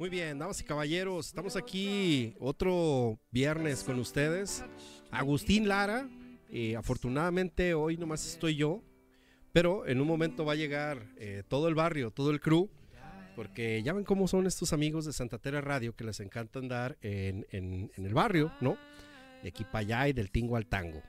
[0.00, 4.64] Muy bien, damas y caballeros, estamos aquí otro viernes con ustedes.
[5.10, 6.08] Agustín Lara,
[6.48, 8.82] eh, afortunadamente hoy nomás estoy yo,
[9.52, 12.70] pero en un momento va a llegar eh, todo el barrio, todo el crew,
[13.36, 16.96] porque ya ven cómo son estos amigos de Santa Terra Radio que les encanta andar
[17.02, 18.78] en, en- el barrio, ¿no?
[19.42, 21.02] De aquí para allá y del tingo al tango.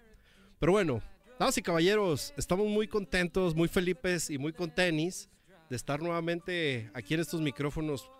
[0.60, 1.02] Pero bueno,
[1.40, 7.14] damas y caballeros, estamos muy contentos, muy felices y muy con de estar nuevamente aquí
[7.14, 8.12] en estos micrófonos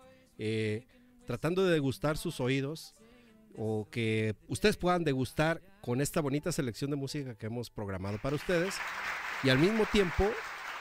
[0.44, 0.86] eh,
[1.24, 2.96] tratando de degustar sus oídos
[3.56, 8.34] o que ustedes puedan degustar con esta bonita selección de música que hemos programado para
[8.34, 8.74] ustedes
[9.44, 10.28] y al mismo tiempo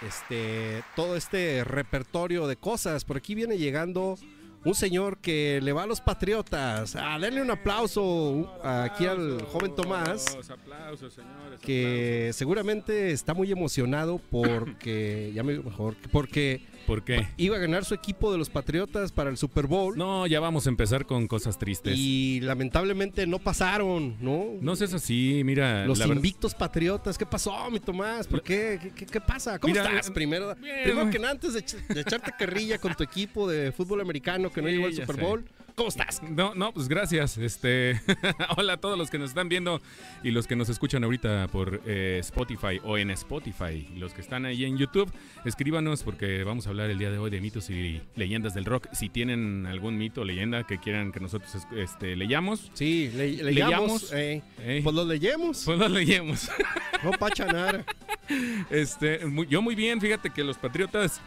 [0.02, 4.18] este todo este repertorio de cosas por aquí viene llegando
[4.66, 9.44] un señor que le va a los patriotas ah, denle un aplauso uh, aquí al
[9.44, 11.60] joven Tomás Aplausos, aplausos, señores.
[11.60, 16.66] que seguramente está muy emocionado porque ya me mejor porque.
[16.88, 17.28] ¿Por qué?
[17.38, 20.66] iba a ganar su equipo de los Patriotas para el Super Bowl No, ya vamos
[20.66, 21.94] a empezar con cosas tristes.
[21.98, 24.46] y lamentablemente no pasaron, ¿no?
[24.62, 25.86] No seas así, mira.
[25.86, 28.28] Los invictos Patriotas, ¿qué pasó, mi Tomás?
[28.28, 28.80] ¿Por qué?
[28.82, 29.60] ¿Qué, qué- qué pasa?
[29.60, 30.10] ¿Cómo Mira, estás?
[30.10, 30.84] eh, Primero, bien.
[30.84, 34.52] primero que nada, antes de, ech- de echarte carrilla con tu equipo de fútbol americano
[34.52, 35.22] que no Sí, llegó al Super sé.
[35.76, 36.22] ¿Cómo estás?
[36.24, 37.38] No, no, pues gracias.
[37.38, 38.00] Este,
[38.58, 39.82] hola a todos los que nos están viendo
[40.24, 43.88] y los que nos escuchan ahorita por eh, Spotify o en Spotify.
[43.98, 45.12] Los que están ahí en YouTube,
[45.46, 48.88] escríbanos porque vamos a hablar el día de hoy de mitos y leyendas del rock.
[48.94, 53.44] Si tienen algún mito o leyenda que quieran que nosotros este, leyamos, Sí, le, Leyamos.
[53.44, 54.14] leyamos.
[54.14, 55.64] eh, eh, pues lo leyemos.
[55.66, 56.50] pues lo leyemos.
[57.04, 57.84] No pacha nada.
[58.70, 61.20] Este, muy- yo muy bien, fíjate que los Patriotas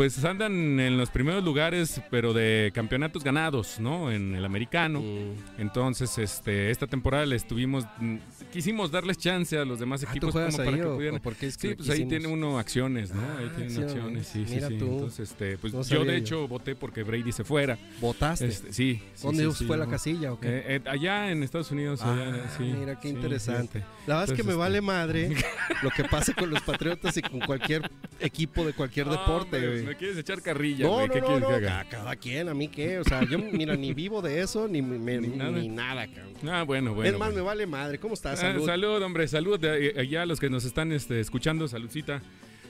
[0.00, 4.10] pues andan en los primeros lugares, pero de campeonatos ganados, ¿no?
[4.10, 5.02] En el americano.
[5.02, 5.60] Mm.
[5.60, 8.16] Entonces, este, esta temporada les tuvimos, mm,
[8.50, 11.20] quisimos darles chance a los demás Ah, ¿tú equipos juegas como para que pudieran.
[11.42, 13.20] es que Sí, pues ahí tiene uno acciones, ¿no?
[13.20, 13.92] Ahí Ah, tienen acciones.
[13.92, 14.78] acciones, sí, sí, Mira sí.
[14.78, 14.86] tú.
[14.86, 16.12] Entonces, este, pues No yo de yo.
[16.12, 17.76] hecho voté porque Brady se fuera.
[18.00, 18.46] ¿Votaste?
[18.46, 19.90] Este, sí, sí, ¿Dónde fue la ¿no?
[19.90, 20.48] casilla o qué?
[20.48, 22.62] Eh, eh, allá en Estados Unidos, Ah, allá, sí.
[22.62, 23.80] mira qué interesante.
[24.06, 25.28] La verdad es que me Entonces, vale este- madre
[25.82, 27.82] lo que pase con los Patriotas y con cualquier
[28.18, 29.89] equipo de cualquier deporte.
[29.90, 31.08] Me quieres echar carrilla, No, güey.
[31.08, 31.82] no, ¿Qué no, quieres que haga?
[31.84, 34.80] ca- cada quien, a mí qué, o sea, yo mira, ni vivo de eso, ni,
[34.82, 35.50] me- Ni nada.
[35.50, 36.32] ni nada, cabrón.
[36.48, 37.10] Ah, bueno, bueno.
[37.12, 37.42] es más, bueno.
[37.42, 38.38] me vale madre, ¿cómo estás?
[38.38, 38.64] Ah, Salud.
[38.66, 42.22] salud, hombre, salud eh, allá a los que nos están este, escuchando, saludcita.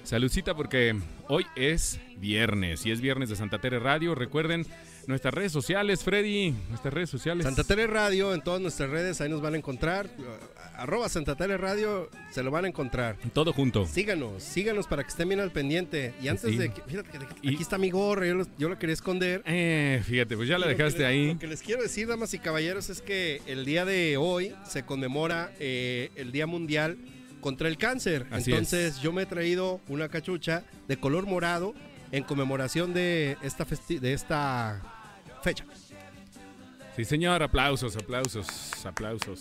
[0.02, 0.96] Saludcita porque
[1.28, 4.14] hoy es viernes y es viernes de Santa Tere Radio.
[4.14, 4.64] Recuerden
[5.06, 7.44] nuestras redes sociales, Freddy, nuestras redes sociales.
[7.44, 10.08] Santa Tele Radio, en todas nuestras redes, ahí nos van a encontrar.
[10.76, 13.16] Arroba Santa Tele Radio, se lo van a encontrar.
[13.34, 13.86] Todo junto.
[13.86, 16.14] Síganos, síganos para que estén bien al pendiente.
[16.22, 16.56] Y antes Sí.
[16.56, 19.42] de que, fíjate Y- aquí está mi gorra, yo, lo- yo la quería esconder.
[19.46, 21.32] Eh, fíjate, pues ya la lo dejaste les- ahí.
[21.34, 24.84] Lo que les quiero decir, damas y caballeros, es que el día de hoy se
[24.84, 26.96] conmemora eh, el Día Mundial
[27.42, 28.26] contra el Cáncer.
[28.30, 31.74] Así Entonces, yo me he traído una cachucha de color morado
[32.12, 34.82] en conmemoración de esta, festi- de esta
[35.42, 35.64] fecha.
[36.96, 38.46] Sí, señor, aplausos, aplausos,
[38.84, 39.40] aplausos.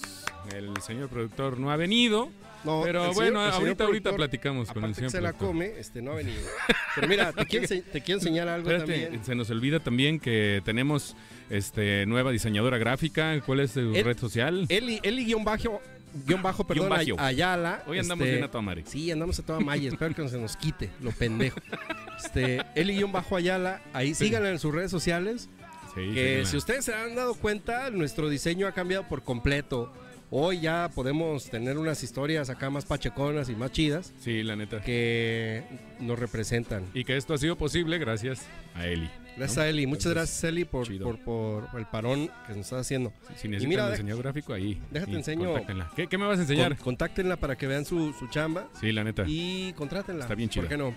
[0.56, 2.30] El señor productor no ha venido,
[2.64, 5.48] No, pero bueno, señor ahorita, ahorita platicamos con el que señor se la productor.
[5.50, 6.42] come, este no ha venido.
[6.96, 9.26] Pero mira, te quiero, ense- te quiero enseñar algo Espérate, también.
[9.26, 11.16] se nos olvida también que tenemos
[11.50, 13.42] este nueva diseñadora gráfica.
[13.46, 14.66] ¿Cuál es tu El- red social?
[14.70, 15.82] Eli, Eli guion bajo,
[16.26, 17.22] guion bajo, perdón, Guión bajo.
[17.28, 17.84] Ay- Ayala.
[17.88, 18.82] Hoy andamos este, bien a tomar.
[18.86, 19.90] Sí, andamos a toda malla.
[19.90, 21.60] Espero que no se nos quite, lo pendejo.
[22.24, 23.82] Este, Eli guion bajo Ayala.
[23.92, 24.26] Ahí Sí.
[24.26, 25.50] síganla en sus redes sociales.
[26.08, 29.92] Sí, Que si ustedes se han dado cuenta, nuestro diseño ha cambiado por completo.
[30.32, 34.80] Hoy ya podemos tener unas historias acá más pacheconas y más chidas Sí, la neta.
[34.82, 35.64] que
[36.00, 36.86] nos representan.
[36.94, 38.46] Y que esto ha sido posible gracias
[38.76, 39.10] a Eli.
[39.38, 39.64] Gracias ¿no?
[39.64, 39.88] a Eli.
[39.88, 41.06] Muchas gracias, Eli, por, chido.
[41.18, 43.12] por, por el parón que nos está haciendo.
[43.38, 44.80] Si necesitan mira, deja- diseño gráfico, ahí.
[44.92, 45.54] déjate y enseño.
[45.96, 46.76] ¿Qué, qué me vas a enseñar?
[46.76, 49.24] Con- contáctenla para que vean su, su chamba Sí, la neta.
[49.26, 50.26] y contrátenla.
[50.26, 50.68] Está bien ¿Por chida.
[50.70, 50.94] qué no?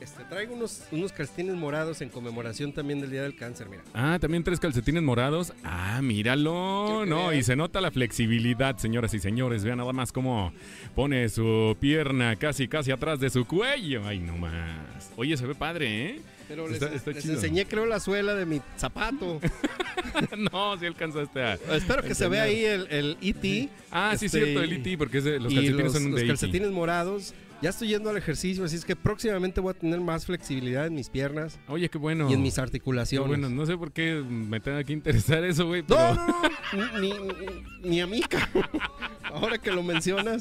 [0.00, 3.82] Este, traigo unos, unos calcetines morados en conmemoración también del Día del Cáncer, mira.
[3.94, 5.52] Ah, también tres calcetines morados.
[5.64, 7.04] Ah, míralo.
[7.04, 9.64] No, y se nota la flexibilidad, señoras y señores.
[9.64, 10.52] Vean nada más cómo
[10.94, 14.02] pone su pierna casi, casi atrás de su cuello.
[14.06, 15.10] Ay, no más.
[15.16, 16.20] Oye, se ve padre, ¿eh?
[16.46, 17.34] Pero les, Está- está les chido.
[17.34, 19.40] enseñé, creo, la suela de mi zapato.
[20.52, 21.54] no, si alcanzaste a.
[21.54, 23.68] Espero que se vea ahí el, el ET.
[23.90, 26.20] Ah, sí, Este, cierto, el IT, porque es de- los calcetines los, son los de
[26.22, 26.28] E IT.
[26.30, 27.34] calcetines morados.
[27.60, 30.94] Ya estoy yendo al ejercicio, así es que próximamente voy a tener más flexibilidad en
[30.94, 32.30] mis piernas Oye, qué bueno.
[32.30, 33.26] y en mis Qué articulaciones.
[33.26, 35.82] bueno, no sé por qué me tenga que interesar eso, güey.
[35.82, 36.14] No, Pero...
[36.14, 38.22] no, no, ni, ni, ni a mí.
[39.24, 40.40] Ahora que lo mencionas,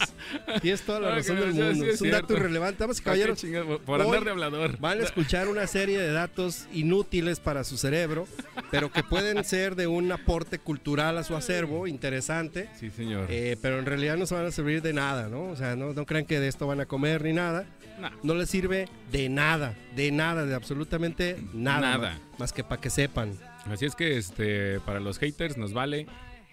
[0.62, 1.74] tienes toda la Ah, razón del mundo.
[1.74, 2.84] sí es es un dato irrelevante.
[2.86, 3.44] ¿Para qué caballeros?
[3.86, 4.78] Por- andar de hablador.
[4.80, 8.28] van a escuchar una serie de datos inútiles para su cerebro,
[8.72, 12.70] pero que pueden ser de un aporte cultural a su acervo, interesante.
[12.80, 13.26] Sí, señor.
[13.30, 15.46] eh, pero en realidad no se van a servir de nada, ¿no?
[15.50, 17.66] O sea, no, no crean que de esto van a comer ni nada.
[18.00, 18.12] Nah.
[18.24, 21.80] No les sirve de nada, de nada, de absolutamente nada.
[21.98, 22.12] Nada.
[22.32, 23.34] Más, más que para que sepan.
[23.66, 26.06] Así es que este para los haters nos vale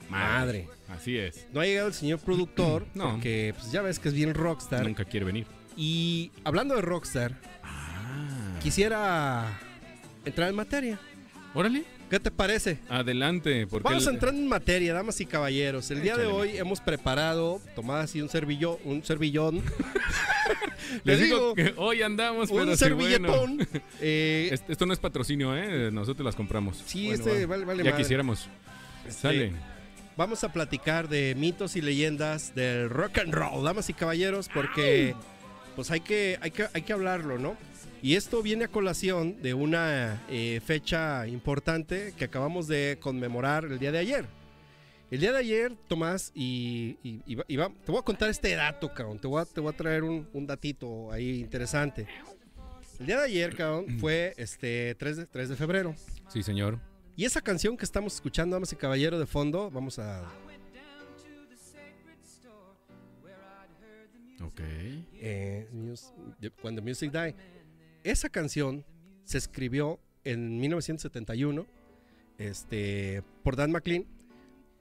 [0.08, 0.64] madre.
[0.64, 0.68] Madre.
[0.88, 1.46] Así es.
[1.52, 3.10] No ha llegado el señor productor, No.
[3.12, 4.84] porque pues, ya ves que es bien rockstar.
[4.84, 5.46] Nunca quiere venir.
[5.76, 8.58] Y hablando de rockstar, Ah.
[8.62, 9.58] quisiera
[10.24, 10.98] entrar en materia.
[11.52, 11.84] Órale.
[12.14, 12.78] ¿Qué te parece?
[12.88, 15.90] Adelante, porque Vamos a entrar en materia, damas y caballeros.
[15.90, 19.61] El día de hoy hemos preparado, tomad así un servillón, un servillón,
[21.02, 23.32] les digo, digo, que hoy andamos, pero un sí, bueno.
[23.32, 23.69] servilletón.
[24.00, 25.90] eh, Est- Esto no es patrocinio, ¿eh?
[25.90, 26.84] Nosotros las compramos.
[26.87, 27.50] sí, Bueno, este va.
[27.56, 28.05] vale, vale Ya madre.
[28.05, 28.49] quisiéramos.
[29.08, 29.52] Este, Sale.
[30.16, 35.16] Vamos a platicar de mitos y leyendas del rock and roll, damas y caballeros, porque
[35.75, 37.56] pues hay que, hay que, hay que hablarlo, ¿no?
[38.04, 43.78] Y esto viene a colación de una eh, fecha importante que acabamos de conmemorar el
[43.78, 44.26] día de ayer.
[45.10, 48.28] El día de ayer, Tomás, y, y- y va- y va- te voy a contar
[48.28, 49.18] este dato, cabrón.
[49.18, 52.06] Te voy a, te voy a traer un, un datito ahí interesante.
[53.00, 55.94] El día de ayer, cabrón, fue este 3 de, 3 de febrero.
[56.28, 56.78] Sí, señor.
[57.16, 60.22] Y esa canción que estamos escuchando, damas y caballeros, de fondo, vamos a
[64.44, 64.60] Ok.
[64.60, 65.66] eh,
[66.40, 67.53] the Music Die.
[68.04, 68.84] Esa canción
[69.24, 71.66] se escribió en 1971
[72.38, 74.04] este, por Dan McLean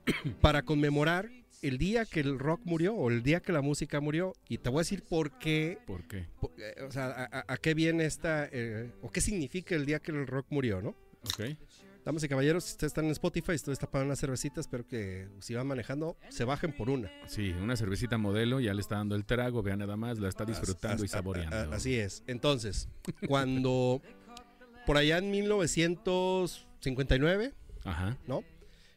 [0.40, 1.30] para conmemorar
[1.62, 4.34] el día que el rock murió o el día que la música murió.
[4.48, 6.26] Y te voy a decir por qué, ¿Por qué?
[6.58, 10.00] eh, o sea, a, a- a qué viene esta, eh, o qué significa el día
[10.00, 10.90] que el rock murió, ¿no?
[11.22, 11.56] Ok.
[12.04, 15.54] Damas y caballeros, si ustedes están en Spotify, ustedes pagando unas cervecitas, espero que si
[15.54, 17.10] van manejando, se bajen por una.
[17.26, 20.44] Sí, una cervecita modelo, ya le está dando el trago, vean nada más, la está
[20.44, 21.56] disfrutando y As- a- saboreando.
[21.56, 22.22] a- a- Así es.
[22.26, 22.88] Entonces,
[23.26, 24.02] cuando
[24.86, 27.54] por allá en 1959,
[27.84, 28.18] Ajá.
[28.26, 28.42] ¿no?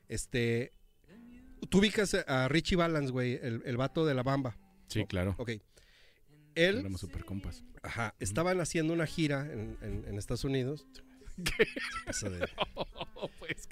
[0.10, 0.74] Este,
[1.70, 4.58] tú ubicas a Richie Valens, güey, el, el vato de la bamba.
[4.88, 5.36] Sí, claro.
[5.38, 5.52] Ok.
[6.56, 7.64] Él, Éramos super compas.
[7.84, 10.88] ajá, estaban haciendo una gira en, en- en Estados Unidos.
[11.38, 12.50] De-
[13.40, 13.68] pues,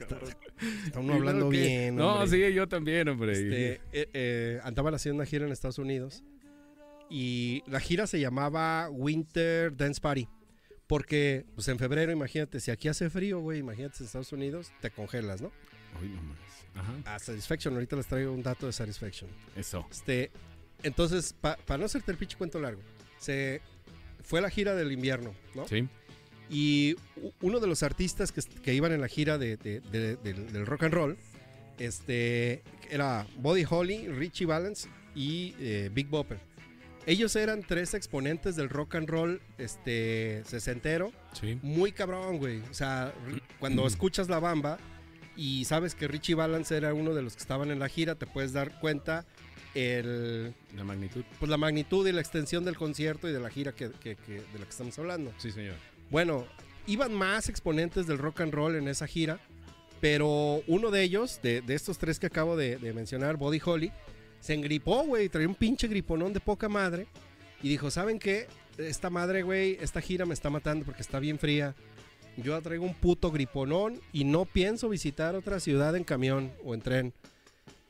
[0.85, 1.95] Está uno hablando bien.
[1.95, 2.47] No, hombre.
[2.49, 3.33] sí, yo también, hombre.
[3.33, 6.23] Este, eh, eh, andaban haciendo una gira en Estados Unidos
[7.09, 10.27] y la gira se llamaba Winter Dance Party.
[10.87, 14.91] Porque, pues en febrero, imagínate, si aquí hace frío, güey, imagínate en Estados Unidos, te
[14.91, 15.51] congelas, ¿no?
[15.99, 16.37] Hoy nomás.
[16.75, 17.15] Ajá.
[17.15, 19.29] A Satisfaction, ahorita les traigo un dato de Satisfaction.
[19.55, 19.87] Eso.
[19.89, 20.29] Este,
[20.83, 22.81] entonces, pa- para no hacerte el pinche cuento largo,
[23.17, 23.61] se
[24.21, 25.67] fue la gira del invierno, ¿no?
[25.67, 25.87] Sí.
[26.49, 26.95] Y
[27.41, 30.83] uno de los artistas que, iban en la gira de- de- de- del, del rock
[30.83, 31.17] and roll,
[31.79, 36.39] este, era Buddy Holly, Richie Valens y eh, Big Bopper.
[37.07, 41.59] Ellos eran tres exponentes del rock and roll este, sesentero, Sí.
[41.61, 42.61] muy cabrón, güey.
[42.69, 43.13] O sea,
[43.59, 44.79] cuando escuchas la bamba
[45.37, 48.25] y sabes que Richie Valens era uno de los que estaban en la gira, te
[48.25, 49.25] puedes dar cuenta
[49.75, 51.23] el, La magnitud.
[51.37, 54.41] pues, la magnitud y la extensión del concierto y de la gira que, que- que-
[54.41, 55.33] de la que estamos hablando.
[55.37, 55.75] Sí, señor.
[56.09, 56.45] Bueno,
[56.87, 59.39] iban más exponentes del rock and roll en esa gira,
[60.01, 63.91] pero uno de ellos, de, de estos tres que acabo de, mencionar, Body Holly,
[64.39, 67.07] se engripó, güey, traía un pinche griponón de poca madre
[67.63, 68.47] y dijo, ¿saben qué?
[68.77, 71.73] Esta madre, güey, esta gira me está matando porque está bien fría.
[72.37, 76.81] Yo traigo un puto griponón y no pienso visitar otra ciudad en camión o en
[76.81, 77.13] tren.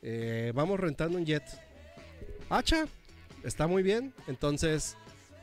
[0.02, 1.42] Eh, vamos rentando un jet.
[2.48, 2.86] Hacha,
[3.42, 4.14] está muy bien.
[4.28, 4.96] Entonces,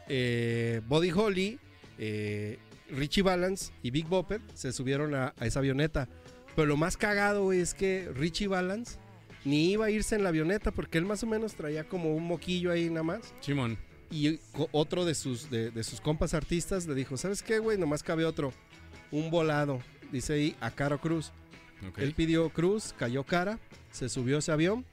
[0.08, 1.60] eh, Body Holly,
[1.98, 2.60] eh,
[2.90, 6.08] Richie Valens y Big Bopper se subieron a, a esa avioneta.
[6.56, 9.00] Pero lo más cagado es que Richie Valens
[9.46, 12.26] ni iba a irse en la avioneta porque él más o menos traía como un
[12.26, 13.34] moquillo ahí nada más.
[13.42, 13.78] Simón.
[14.12, 14.40] Y
[14.72, 17.78] otro de sus, de, de sus compas artistas le dijo, ¿sabes qué, güey?
[17.80, 18.54] Nomás cabe otro.
[19.12, 19.82] Un volado.
[20.12, 21.32] Dice ahí, a Caro Cruz.
[21.98, 23.60] Él pidió Cruz, cayó cara,
[23.92, 24.86] se subió a ese avión,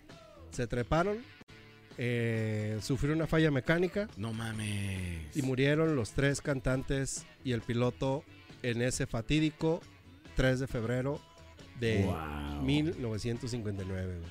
[0.50, 1.18] se treparon,
[1.98, 5.36] eh, sufrió una falla mecánica No mames.
[5.36, 8.24] y murieron los tres cantantes y el piloto
[8.62, 9.80] en ese fatídico
[10.36, 11.20] 3 de febrero
[11.78, 12.62] de Wow.
[12.62, 14.18] 1959.
[14.18, 14.30] güey.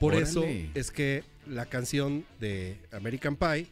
[0.00, 0.28] Por Órale.
[0.28, 3.66] eso es que la canción de American Pie,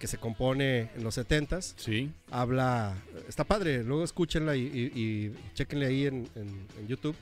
[0.00, 2.10] que se compone en los 70s, Sí.
[2.30, 2.96] habla,
[3.28, 7.14] está padre, luego escúchenla y, y, y chéquenle ahí en, en- en YouTube.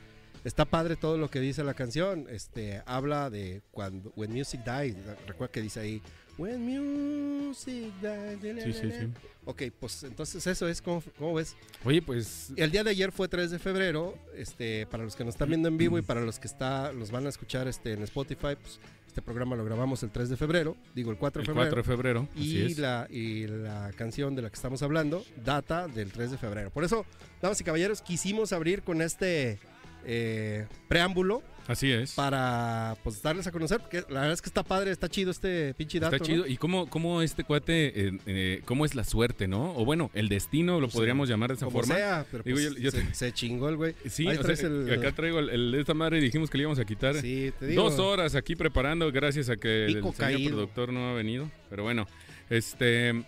[0.46, 2.28] Está padre todo lo que dice la canción.
[2.30, 4.94] Este habla de cuando When Music Dies.
[5.26, 6.00] Recuerda que dice ahí
[6.38, 8.62] When Music Dies.
[8.62, 9.08] Sí, sí, sí.
[9.44, 11.56] Ok, pues entonces eso es como, ¿cómo ves?
[11.84, 12.52] Oye, pues.
[12.54, 14.16] El día de ayer fue 3 de febrero.
[14.36, 17.10] Este, para los que nos están viendo en vivo y para los que está, los
[17.10, 20.76] van a escuchar este, en Spotify, pues este programa lo grabamos el 3 de febrero.
[20.94, 21.70] Digo el 4 de El febrero.
[21.74, 22.28] 4 de febrero.
[22.36, 22.78] así Y es.
[22.78, 26.70] la, y la canción de la que estamos hablando data del 3 de febrero.
[26.70, 27.04] Por eso,
[27.42, 29.58] damas y caballeros, quisimos abrir con este
[30.06, 32.12] eh, preámbulo Así es.
[32.12, 35.75] para pues darles a conocer, porque la verdad es que está padre, está chido este
[35.75, 36.14] pinche dato.
[36.14, 36.32] Está ¿no?
[36.34, 36.46] chido.
[36.46, 39.72] ¿Y cómo, cómo este cuate, eh, eh, cómo es la suerte, no?
[39.76, 40.96] O bueno, el destino, lo Sí.
[40.96, 41.96] podríamos llamar de esa Como forma.
[41.96, 43.94] sea, pero Digo, pues, yo- yo se, te- se chingó el güey.
[44.08, 46.50] Sí, Ahí o traes sea, el- acá traigo el, el de esta madre y dijimos
[46.50, 47.16] que le íbamos a quitar.
[47.16, 47.82] Sí, te digo.
[47.82, 50.50] Dos horas aquí preparando, gracias a que el señor caído.
[50.50, 51.50] productor no ha venido.
[51.68, 52.06] Pero bueno,
[52.48, 53.25] este.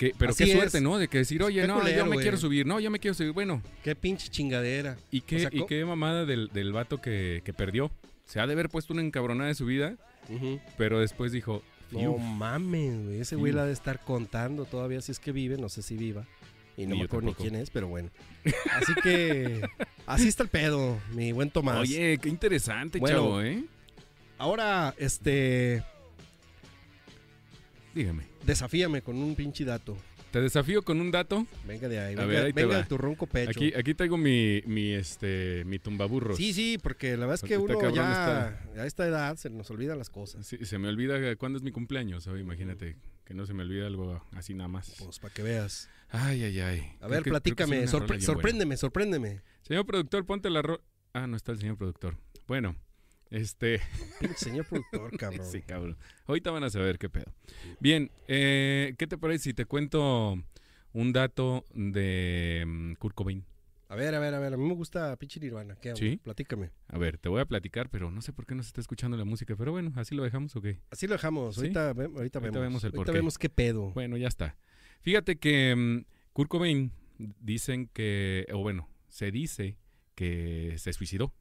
[0.00, 0.56] Que, pero Así qué es.
[0.56, 0.96] suerte, ¿no?
[0.96, 2.20] De que decir, oye, Qué no, yo me güey.
[2.22, 3.32] quiero subir, no, yo me quiero subir.
[3.32, 4.96] Bueno, Qué pinche chingadera.
[5.10, 7.90] ¿y qué, O sea, y co- qué mamada del, del vato que, que perdió?
[8.24, 9.96] Se ha de haber puesto una encabronada de su vida,
[10.78, 12.18] pero después dijo, No "Fiu".
[12.18, 13.20] mames, güey.
[13.20, 13.56] Ese güey Fiu.
[13.58, 16.24] la ha de estar contando todavía si es que vive, no sé si viva.
[16.78, 17.50] Y no Ni me yo acuerdo ni tampoco.
[17.50, 18.08] quién es, pero bueno.
[18.72, 19.60] Así que
[20.06, 21.78] así está el pedo, mi buen Tomás.
[21.80, 23.16] Oye, qué interesante, Bueno.
[23.18, 23.64] chavo, ¿eh?
[24.38, 25.82] Ahora, este,
[27.94, 28.24] Dígame.
[28.44, 29.96] desafíame con un pinche dato.
[30.30, 31.44] Te desafío con un dato.
[31.66, 33.50] Venga de ahí, venga, ver, ahí venga de tu ronco pecho.
[33.50, 36.36] Aquí, aquí traigo mi, mi, este, mi tumbaburros.
[36.36, 39.68] Sí, sí, porque la verdad es que uno está ya a esta edad se nos
[39.72, 40.46] olvidan las cosas.
[40.46, 42.96] Sí, se me olvida cuándo es mi cumpleaños hoy, imagínate.
[43.24, 44.94] Que no se me olvida algo así nada más.
[45.04, 45.88] Pues para que veas.
[46.10, 46.78] Ay, ay, ay.
[46.78, 49.40] A Creo ver, que- platícame, sorpre- sorpréndeme, sorpréndeme.
[49.62, 50.80] Señor productor, ponte la ro...
[51.12, 52.16] Ah, no está el señor productor.
[52.46, 52.76] Bueno,
[53.30, 53.80] este...
[54.36, 55.46] Señor productor, cabrón.
[55.46, 55.96] sí, cabrón.
[56.26, 57.32] Ahorita van a saber qué pedo.
[57.80, 60.42] Bien, eh, ¿qué te parece si te cuento
[60.92, 63.44] un dato de mm, Kurt Cobain?
[63.88, 65.74] A ver, a ver, a ver, a mí me gusta pinche Nirvana.
[65.74, 65.98] ¿Qué onda?
[65.98, 66.16] ¿Sí?
[66.22, 66.70] Platícame.
[66.86, 69.16] A ver, te voy a platicar, pero no sé por qué no se está escuchando
[69.16, 69.56] la música.
[69.56, 70.78] Pero bueno, ¿así lo dejamos o qué?
[70.92, 71.56] Así lo dejamos.
[71.56, 71.62] ¿Sí?
[71.62, 72.60] Ahorita, ahorita, Ahorita vemos.
[72.60, 73.90] vemos el ahorita vemos qué pedo.
[73.90, 74.56] Bueno, ya está.
[75.00, 76.92] Fíjate que mm, Kurt Cobain
[77.40, 79.76] dicen que, o bueno, se dice
[80.14, 81.34] que se suicidó,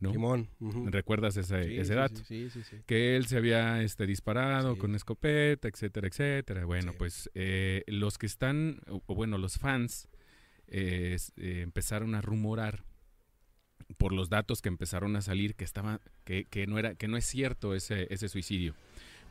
[0.00, 0.46] ¿no?
[0.86, 2.20] ¿Recuerdas ese, Sí, ese dato?
[2.24, 2.76] Sí, sí, sí.
[2.86, 6.64] Que él se había este, disparado con escopeta, etcétera, etcétera.
[6.64, 10.08] Bueno, pues eh, los que están, o, bueno, los fans
[10.66, 12.84] eh, eh, empezaron a rumorar
[13.98, 17.16] por los datos que empezaron a salir que estaba, que, que no era, que no
[17.16, 18.74] es cierto ese, ese suicidio.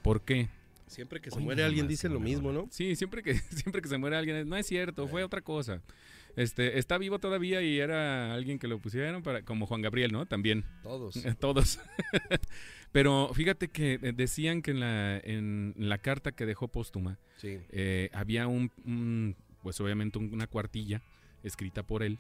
[0.02, 0.50] ¿Por qué?
[0.90, 2.52] Siempre que se muere alguien dice lo mismo.
[2.52, 2.68] ¿no?
[2.72, 5.82] Sí, siempre que, siempre que se muere alguien, no es cierto, fue otra cosa.
[6.36, 10.26] Este, está vivo todavía y era alguien que lo pusieron para, como Juan Gabriel, ¿no?
[10.26, 11.16] También, Todos.
[11.40, 11.80] todos.
[12.92, 17.60] Pero fíjate que eh, decían que en la, en la carta que dejó póstuma Sí.
[17.70, 21.02] eh, había un, un, pues obviamente un- una cuartilla
[21.44, 22.20] escrita por él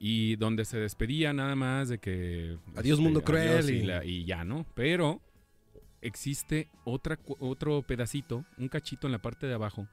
[0.00, 3.82] y donde se despedía nada más de que este, Adiós, mundo cruel adiós y- y,
[3.82, 5.20] la- y ya no pero
[6.00, 9.88] existe otra otro pedacito un cachito en la parte de abajo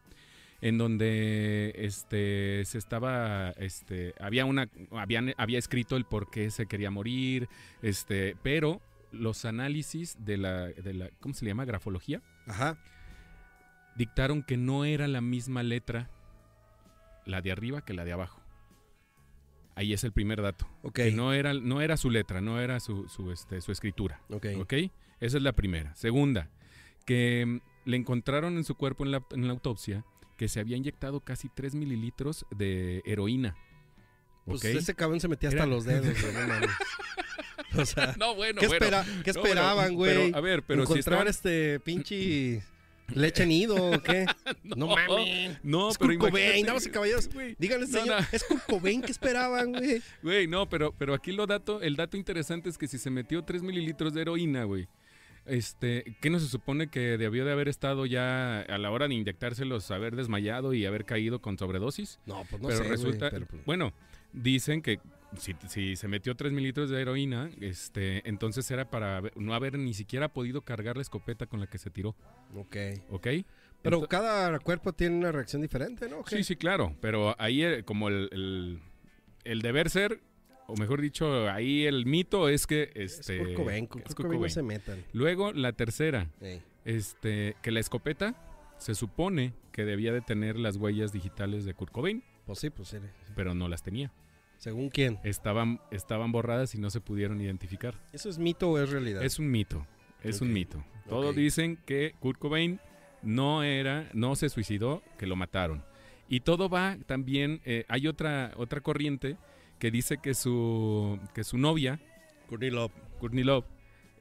[0.62, 6.65] en donde este se estaba este había una habían, había escrito el por qué se
[6.65, 7.50] quería morir
[7.81, 8.81] este pero
[9.12, 12.77] los análisis de la, de la cómo se le llama grafología Ajá.
[13.95, 16.09] dictaron que no era la misma letra
[17.25, 18.41] la de arriba que la de abajo.
[19.75, 20.67] Ahí es el primer dato.
[20.83, 20.93] Ok.
[20.93, 24.21] Que no era, no era su letra, no era su, su, este, su escritura.
[24.29, 24.47] Ok.
[24.57, 24.74] ¿Ok?
[25.19, 25.93] Esa es la primera.
[25.95, 26.50] Segunda,
[27.05, 30.05] que mm, le encontraron en su cuerpo en la, en la autopsia
[30.38, 33.56] que se había inyectado casi 3 mililitros de heroína.
[34.46, 36.68] Pues ese cabrón se metía hasta Era- los dedos, güey, no.
[37.82, 38.86] O sea, No, bueno, ¿qué, bueno.
[38.86, 40.32] espera- qué No, esperaban, güey?
[40.34, 42.63] a ver, pero si ¿Encontrar estaban- este pinche
[43.13, 44.25] leche nido o qué?
[44.63, 45.58] No, mames.
[45.63, 47.30] No, Es pero imagínate, damas y caballeros.
[47.34, 48.27] güey, Díganle, No, señor, no.
[48.32, 50.01] es Kurt Cobain, ¿qué esperaban, güey?
[50.24, 53.44] Güey, no, pero, pero aquí lo dato, el dato interesante es que si se metió
[53.44, 54.88] 3 mililitros de heroína, güey,
[55.45, 59.15] este, ¿qué no se supone que debió de haber estado ya a la hora de
[59.15, 62.19] inyectárselos, haber desmayado y haber caído con sobredosis?
[62.25, 63.93] No, pues no pero sé, resulta, güey, pero, pues, bueno,
[64.33, 64.99] dicen que
[65.37, 69.93] si, si se metió 3 mililitros de heroína, este, entonces era para no haber ni
[69.93, 72.15] siquiera podido cargar la escopeta con la que se tiró,
[72.55, 72.75] Ok.
[73.09, 73.27] ¿ok?
[73.81, 76.23] Pero cada cuerpo tiene una reacción diferente, ¿no?
[76.25, 78.79] Sí, sí, claro, pero ahí eh, como el, el,
[79.43, 80.21] el deber ser,
[80.67, 84.31] o mejor dicho, ahí el mito es que Es este Kurt es Kurt Kurt Cobain
[84.31, 84.50] no Cobain.
[84.51, 85.03] se metan.
[85.13, 86.29] Luego la tercera,
[86.84, 88.36] este, que la escopeta
[88.77, 92.89] se supone que debía de tener las huellas digitales de Kurt Cobain, Pues sí, pues
[92.89, 92.98] sí.
[93.36, 94.12] pero no las tenía.
[94.57, 95.19] ¿Según quién?
[95.24, 97.95] Estaban, estaban borradas y no se pudieron identificar.
[98.13, 99.24] ¿Eso es mito o es realidad?
[99.24, 99.86] Es un mito,
[100.24, 100.84] es un mito.
[101.10, 102.79] Todos dicen que Kurt Cobain
[103.22, 105.84] no era, no se suicidó, que lo mataron.
[106.27, 109.38] Y todo va también, eh, hay otra, otra corriente
[109.86, 112.00] que dice que su, que su novia,
[112.50, 112.92] Courtney Love.
[113.20, 113.65] Courtney Love,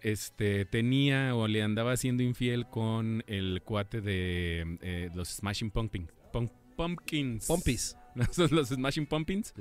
[0.03, 6.11] este, tenía o le andaba siendo infiel con el cuate de eh, los Smashing Pumpkins.
[6.35, 7.47] Pum- Pumpkins.
[7.47, 7.97] Pompis.
[8.51, 9.55] Los, Smashing Pumpkins.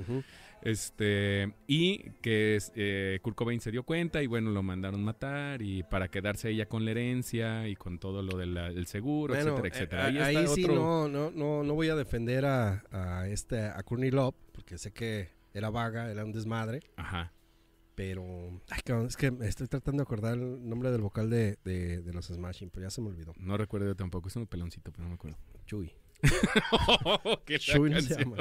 [0.61, 5.83] Este, y que eh, Kurt Cobain se dio cuenta y bueno, lo mandaron matar y
[5.83, 9.71] para quedarse ella con la herencia y con todo lo del seguro, Bueno, etcétera, eh,
[9.71, 10.05] etcétera.
[10.05, 13.61] Ahí ahí, está sí otro- no, no, no, no voy a defender a, a este
[13.61, 17.31] a Courtney Love porque sé que era vaga, era un desmadre, Ajá.
[17.95, 21.59] Pero, ay, cabrón, es que me estoy tratando de acordar el nombre del vocal de,
[21.63, 23.33] de, de los Smashing, pero ya se me olvidó.
[23.37, 25.37] No recuerdo yo tampoco, es un peloncito, pero no me acuerdo.
[25.67, 25.91] Chuy.
[27.45, 28.37] ¿Qué Chuy no se llama.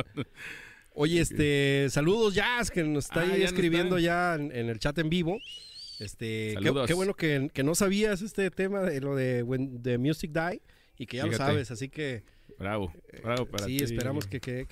[0.95, 4.79] Oye, este, saludos Jazz, que nos está Ah, ahí ya escribiendo ya en, en el
[4.79, 5.39] chat en vivo.
[5.99, 9.99] Este, qué, qué bueno que, que no sabías este tema de lo de When the
[9.99, 10.61] Music Die
[10.99, 12.25] y que ya lo sabes, así que
[12.59, 12.93] Bravo,
[13.23, 13.85] bravo para sí, ti.
[13.85, 14.67] esperamos que, que-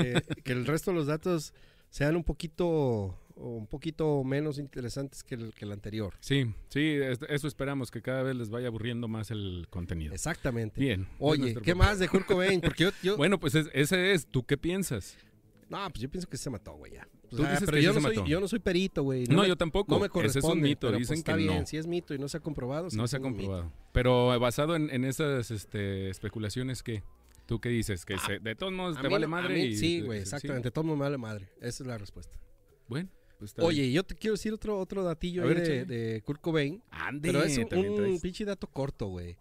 [0.44, 1.54] que el resto de los datos
[1.90, 6.12] sean un poquito un poquito menos interesantes que el, que el anterior.
[6.20, 10.12] Sí, sí, es- eso esperamos, que cada vez les vaya aburriendo más el contenido.
[10.12, 10.78] Exactamente.
[10.78, 11.08] Bien.
[11.18, 12.60] Oye, ¿qué más de Kurt Cobain?
[12.60, 15.16] Porque yo, yo- Bueno, pues es- ese es, ¿tú qué piensas?
[15.70, 17.08] no, pues yo pienso que se mató, güey, ya.
[17.30, 18.28] Tú dices pero que yo no, se soy, mató.
[18.28, 19.24] yo no soy perito, güey.
[19.28, 19.94] No, me- yo tampoco.
[19.94, 20.48] No me Ese corresponde.
[20.48, 21.66] es un mito, pero, dicen pues, que está bien, no.
[21.66, 22.88] si es mito y no se ha comprobado.
[22.92, 23.72] No se ha comprobado.
[23.92, 27.04] Pero eh, basado en, en esas este, especulaciones, ¿qué?
[27.50, 28.04] ¿Tú qué dices?
[28.04, 29.76] Que se- de todos modos te vale no- madre mí- y...
[29.76, 30.22] sí, güey, sí.
[30.22, 30.70] exactamente.
[30.70, 31.48] Todo me vale madre.
[31.60, 32.38] Esa es la respuesta.
[32.86, 33.92] Bueno, pues Oye, bien.
[33.94, 36.80] yo te quiero decir otro, otro datillo ver, de, de Kurt Cobain.
[36.90, 39.36] Ande, Pero es un, un pinche dato corto, güey.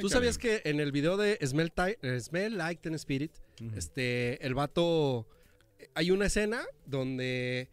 [0.00, 3.30] ¿Tú sabías que en el video de Smell, eh, Smell Like Teen Spirit,
[3.76, 5.28] este, el vato,
[5.94, 7.68] hay una escena donde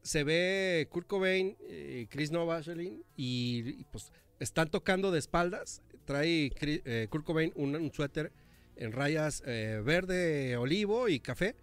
[0.00, 5.82] se ve Kurt Cobain, eh, Chris Novoselic y, y, pues están tocando de espaldas.
[6.06, 8.32] Trae Chris- eh, Kurt Cobain un, un suéter
[8.76, 11.56] en rayas eh, verde, olivo y café.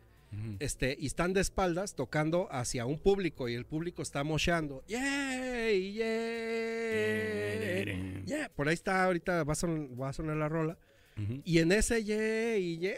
[0.60, 4.82] Este, y están de espaldas tocando hacia un público y el público está moshando.
[4.88, 5.92] ¡Yay!
[6.92, 8.24] ¡Yay!
[8.26, 8.50] Yeah.
[8.56, 10.78] Por ahí está, ahorita va a, son- va a sonar la rola.
[11.44, 12.98] Y en ese ye y ye,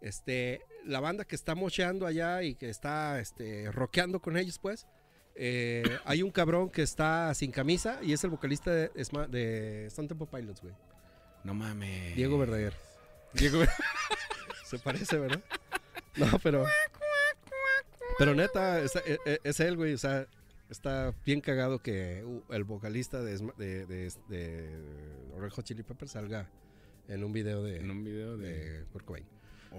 [0.00, 4.86] este, la banda que está mocheando allá y que está este, rockeando con ellos, pues,
[5.34, 8.90] eh, hay un cabrón que está sin camisa y es el vocalista de,
[9.30, 10.74] de Stone Temple Pilots, güey.
[11.42, 12.14] No mames.
[12.14, 12.74] Diego Verdaguer.
[13.34, 13.62] Diego
[14.66, 15.42] Se parece, ¿verdad?
[16.16, 16.64] No, pero.
[18.18, 19.94] Pero neta, es, es- es él, güey.
[19.94, 20.26] O sea,
[20.70, 24.78] está bien cagado que uh, el vocalista de, de, de, de
[25.38, 26.48] Red Hot Chili Peppers salga
[27.08, 28.84] en un video de, en un video de...
[28.92, 29.24] Kurt Cobain.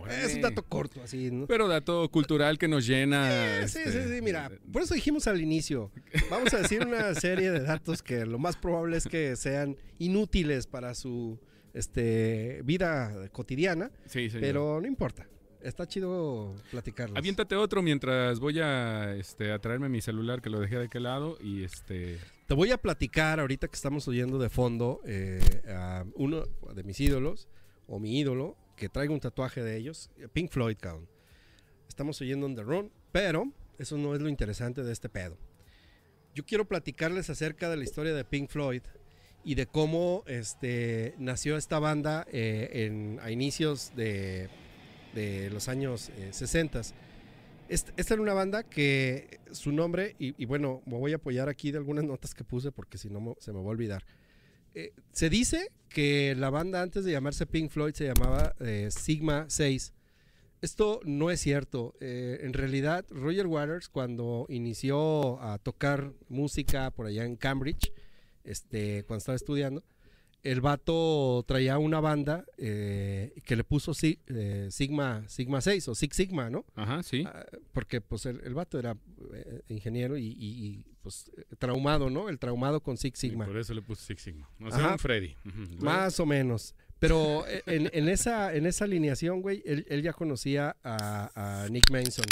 [0.09, 1.47] Es un dato corto, así, ¿no?
[1.47, 3.61] Pero dato cultural que nos llena.
[3.61, 5.89] Eh, sí, este, sí, sí, mira, por eso dijimos al inicio,
[6.29, 10.67] vamos a decir una serie de datos que lo más probable es que sean inútiles
[10.67, 11.39] para su
[11.75, 15.27] este, vida cotidiana, Sí, pero no importa,
[15.61, 17.17] está chido platicarlos.
[17.17, 21.03] Aviéntate otro mientras voy a, este, a traerme mi celular que lo dejé de aquel
[21.03, 22.17] lado y este...
[22.47, 26.99] Te voy a platicar ahorita que estamos oyendo de fondo eh, a uno de mis
[26.99, 27.49] ídolos,
[27.87, 31.09] o mi ídolo, que traigo un tatuaje de ellos, Pink Floyd, cabrón.
[31.89, 35.37] Estamos oyendo On The Run, pero eso no es lo interesante de este pedo.
[36.33, 38.81] Yo quiero platicarles acerca de la historia de Pink Floyd
[39.45, 44.49] y de cómo este, nació esta banda eh, en, a inicios de,
[45.13, 46.81] de los años eh, 60.
[47.69, 51.71] Este- esta era una banda que su nombre, y, bueno, me voy a apoyar aquí
[51.71, 54.03] de algunas notas que puse porque si no se me va a olvidar.
[54.73, 59.45] Eh, se dice que la banda antes de llamarse Pink Floyd se llamaba eh, Sigma
[59.47, 59.93] 6.
[60.61, 61.93] Esto no es cierto.
[61.99, 67.91] En realidad, Roger Waters, cuando inició a tocar música por allá en Cambridge,
[68.45, 69.83] este, cuando estaba estudiando,
[70.43, 75.95] el vato traía una banda eh, que le puso Si- eh, Sigma, Sigma 6 o
[75.95, 76.65] Six Sigma, ¿no?
[76.75, 77.23] Ajá, sí.
[77.25, 78.95] Ah, porque pues el, el vato era
[79.33, 82.29] eh, ingeniero y, y- y, pues traumado, ¿no?
[82.29, 83.45] El traumado con Six Y Sigma.
[83.47, 84.47] por eso le puse Six Sigma.
[84.61, 84.91] O sea, Ajá.
[84.93, 85.35] un Freddy.
[85.79, 86.75] Más o menos.
[86.99, 91.89] Pero en, en esa, en esa alineación, güey, él, él ya conocía a, a Nick
[91.91, 92.25] Mason.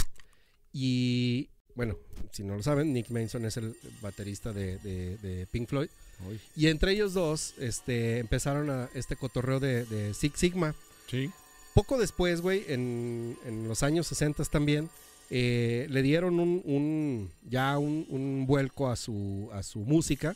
[0.72, 1.98] Y bueno,
[2.32, 5.90] si no lo saben, Nick Mason es el baterista de, de- de Pink Floyd.
[6.30, 10.76] Uy, Y entre ellos dos este, empezaron a este cotorreo de, de Six Sigma.
[11.10, 11.30] Sí.
[11.74, 14.90] Poco después, güey, en, en los años 60 también,
[15.32, 20.36] eh, le dieron un, un- ya un, un vuelco a su, a su música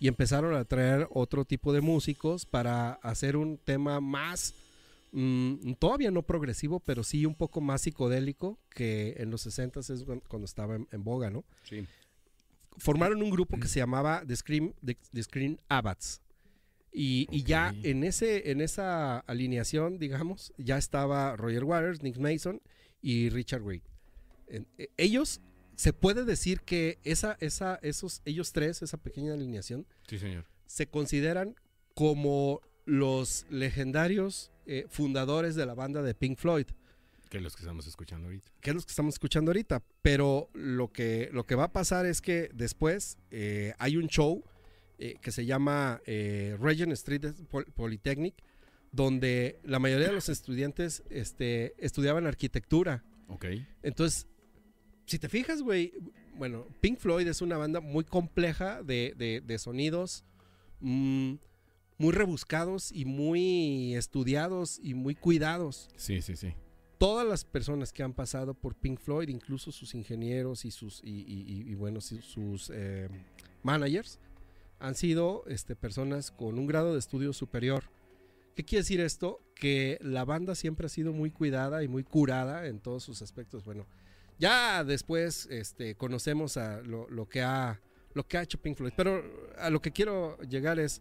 [0.00, 4.54] y empezaron a traer otro tipo de músicos para hacer un tema más,
[5.12, 10.04] mm, todavía no progresivo, pero sí un poco más psicodélico que en los 60 es
[10.28, 11.44] cuando, estaba en, en boga, ¿no?
[11.64, 11.86] Sí.
[12.76, 14.96] Formaron un grupo que se llamaba The Scream, The,
[15.68, 16.20] Abbots.
[16.92, 22.60] Y, y ya en, ese, en esa alineación, digamos, ya estaba Roger Waters, Nick Mason
[23.02, 23.82] y Richard Wright.
[24.48, 25.40] En- e- ellos,
[25.76, 30.46] se puede decir que esa, esa, esos, ellos tres, esa pequeña alineación, Sí, señor.
[30.66, 31.56] se consideran
[31.94, 36.66] como los legendarios eh, fundadores de la banda de Pink Floyd
[37.28, 38.52] Que es los que estamos escuchando ahorita.
[38.60, 39.82] que es lo que estamos escuchando ahorita.
[40.02, 44.44] Pero lo que, lo que va a pasar es que después eh, hay un show
[44.98, 48.34] eh, que se llama eh, Regent Street Pol- Polytechnic,
[48.92, 53.04] donde la mayoría de los estudiantes este, estudiaban arquitectura.
[53.28, 53.46] Ok.
[53.82, 54.26] Entonces,
[55.06, 55.92] si te fijas, güey,
[56.34, 60.24] bueno, Pink Floyd es una banda muy compleja de, de- de sonidos,
[60.80, 61.34] mm,
[61.98, 65.88] muy rebuscados y muy estudiados y muy cuidados.
[65.96, 66.54] Sí, sí, sí.
[66.98, 71.10] Todas las personas que han pasado por Pink Floyd, incluso sus ingenieros y sus, y,
[71.10, 73.08] y- y- y, bueno, sus eh,
[73.62, 74.18] managers,
[74.80, 77.84] han sido este, personas con un grado de estudio superior.
[78.54, 79.40] ¿Qué quiere decir esto?
[79.54, 83.64] Que la banda siempre ha sido muy cuidada y muy curada en todos sus aspectos.
[83.64, 83.86] Bueno,
[84.38, 87.80] ya después este, conocemos a lo, lo que ha,
[88.14, 89.22] lo que ha hecho Pink Floyd, pero
[89.58, 91.00] a lo que quiero llegar es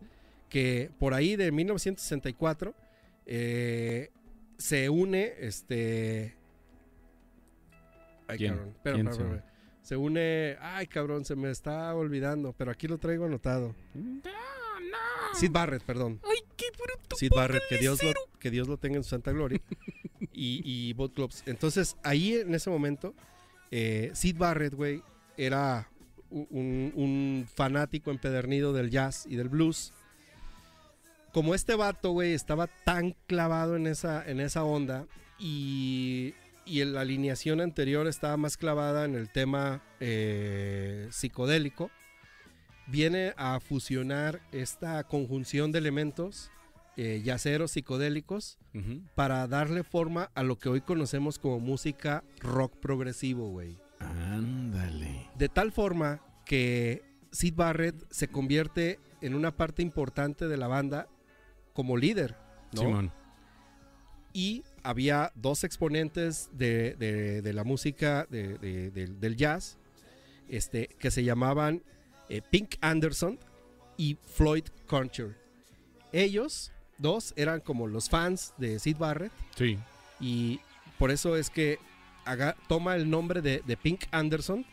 [0.50, 2.74] que por ahí de 1964
[3.26, 4.10] eh,
[4.58, 6.36] se une este...
[8.28, 8.54] Ay, ¿Quién?
[8.54, 9.54] cabrón, espera, ¿Quién espera, se espera.
[9.82, 10.58] Se une...
[10.60, 13.76] Ay, cabrón, se me está olvidando, pero aquí lo traigo anotado.
[15.34, 16.20] Sid Barrett, perdón.
[16.24, 17.16] Ay, qué bruto.
[17.16, 19.62] Sid Barrett, que Dios, lo, que Dios lo tenga en su santa gloria.
[20.34, 21.44] y, y Bob Clubs.
[21.46, 23.14] Entonces, ahí en ese momento,
[23.72, 25.04] eh, Sid Barrett, güey,
[25.38, 25.90] era
[26.30, 29.94] un fanático empedernido del jazz y del blues.
[31.38, 35.06] Como este vato, güey, estaba tan clavado en esa, en esa onda
[35.38, 36.34] y,
[36.66, 41.92] y en la alineación anterior estaba más clavada en el tema eh, psicodélico,
[42.88, 46.50] viene a fusionar esta conjunción de elementos
[46.96, 48.58] eh, yaceros psicodélicos
[49.14, 53.78] para darle forma a lo que hoy conocemos como música rock progresivo, güey.
[54.00, 55.30] Ándale.
[55.36, 61.08] De tal forma que Sid Barrett se convierte en una parte importante de la banda
[61.78, 62.36] como líder,
[62.74, 62.82] ¿no?
[62.82, 63.12] Simón.
[64.34, 69.78] Y había dos exponentes de, de- de la música de- de- del- jazz
[70.50, 71.84] este, que se llamaban
[72.30, 73.38] eh, Pink Anderson
[73.96, 75.38] y Floyd Concher.
[76.12, 79.78] Ellos dos eran como los fans de Sid Barrett Sí.
[80.20, 80.60] y
[80.98, 81.78] por eso es que
[82.26, 84.66] haga- toma el nombre de, de Pink Anderson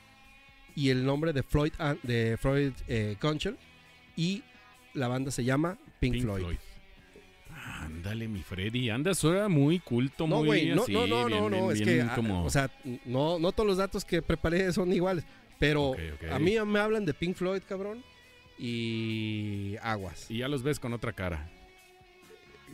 [0.75, 3.57] y el nombre de Floyd, de Floyd eh, Concher
[4.17, 4.43] y
[4.95, 6.43] la banda se llama Pink, Pink Floyd.
[6.45, 6.59] Floyd.
[8.05, 8.91] Ándale, mi Freddy.
[8.91, 11.81] Andas ahora muy culto, No, muy no, así, no, no, bien, no, no, bien, es
[11.87, 12.71] bien que, ah, o sea,
[13.07, 15.25] no, no todos los datos que preparé son iguales,
[15.59, 15.95] pero
[16.31, 18.03] a mí me hablan de Pink Floyd, cabrón,
[18.59, 20.31] y aguas.
[20.31, 21.49] Y ya los ves con otra cara.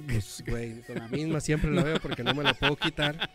[0.07, 3.31] Pues, güey, con la misma siempre la veo porque no me la puedo quitar,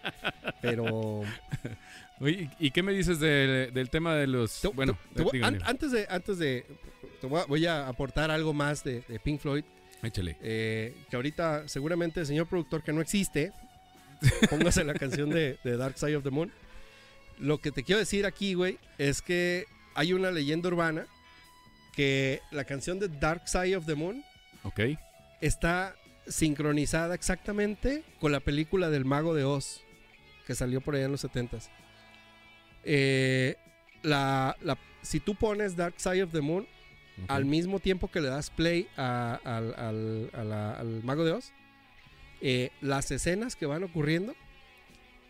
[0.62, 1.21] pero...
[2.21, 4.62] Oye, ¿y qué me dices del, del tema de los...
[4.62, 5.58] Te- bueno, te- te voy- dígame.
[5.58, 6.65] an- antes de, antes de,
[7.21, 9.65] voy a, voy a aportar algo más de, de Pink Floyd,
[10.06, 10.38] Échale.
[10.41, 13.52] eh, que ahorita seguramente el señor productor que no existe,
[14.50, 16.52] póngase la canción de, de Dark Side of the Moon.
[17.39, 21.06] Lo que te quiero decir aquí, güey, es que hay una leyenda urbana
[21.94, 24.24] que la canción de Dark Side of the Moon
[24.63, 24.80] Ok.
[25.41, 25.96] está
[26.28, 29.82] sincronizada exactamente con la película del Mago de Oz,
[30.48, 31.70] que salió por allá en los 70s.
[32.84, 33.56] Eh,
[34.04, 36.68] la, la- si tú pones Dark Side of the Moon
[37.28, 41.32] al mismo tiempo que le das play a- al, al- a la- al Mago de
[41.32, 41.51] Oz,
[42.41, 44.36] eh, las escenas que van ocurriendo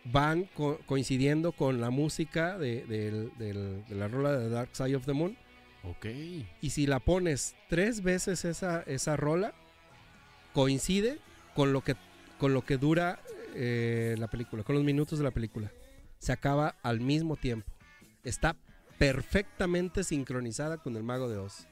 [0.04, 5.04] van co- coincidiendo con la música de, del- de la rola de Dark Side of
[5.06, 5.36] the Moon.
[5.84, 6.06] Ok.
[6.60, 9.54] Y si la pones tres veces esa, esa rola,
[10.52, 11.18] coincide
[11.54, 11.94] con lo que,
[12.38, 13.20] con lo que dura
[13.54, 15.70] eh, la película, con los minutos de la película.
[16.18, 17.70] Se acaba al mismo tiempo.
[18.24, 18.56] Está
[18.98, 21.66] perfectamente sincronizada con el Mago de Oz.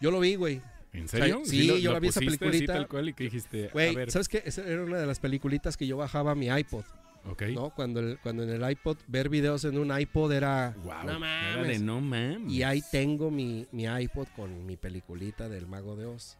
[0.00, 0.60] Yo lo vi, güey.
[0.92, 1.42] ¿En serio?
[1.44, 2.72] sí, lo- yo lo la vi esa así peliculita.
[2.72, 4.42] tal cual y que dijiste, a Güey, ver, ¿sabes qué?
[4.44, 6.84] Esa era una de las peliculitas que yo bajaba a mi iPod,
[7.26, 7.42] ok.
[7.54, 7.70] ¿no?
[7.70, 10.74] Cuando, el- cuando en el iPod, ver videos en un iPod era...
[10.82, 10.92] Wow.
[10.94, 11.18] No Era de
[11.58, 11.82] mames.
[11.82, 12.50] no mames.
[12.52, 16.38] Y ahí tengo mi, mi iPod con mi peliculita del Mago de Oz,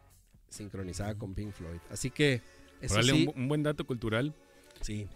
[0.49, 1.79] sincronizada con Pink Floyd.
[1.91, 2.41] Así que,
[2.81, 4.33] eso Órale, sí, un, un buen dato cultural.
[4.81, 5.07] sí.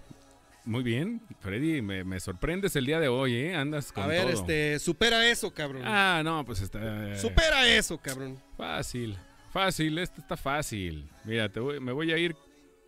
[0.66, 3.56] Muy bien, Freddy, me, me sorprendes el día de hoy, ¿eh?
[3.56, 4.32] Andas con A ver, todo.
[4.32, 5.82] este, supera eso, cabrón.
[5.86, 7.18] Ah, no, pues está...
[7.18, 8.40] supera eso, cabrón.
[8.56, 9.18] Fácil,
[9.52, 11.10] fácil, esto está fácil.
[11.26, 12.36] Mira, te voy- me voy a ir...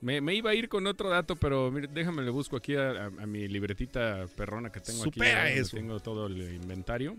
[0.02, 2.92] Me, me iba a ir con otro dato, pero mira, déjame le busco aquí a,
[2.92, 5.48] a- a mi libretita perrona que tengo Supera aquí.
[5.56, 5.78] donde eso.
[5.78, 7.18] Tengo todo el inventario.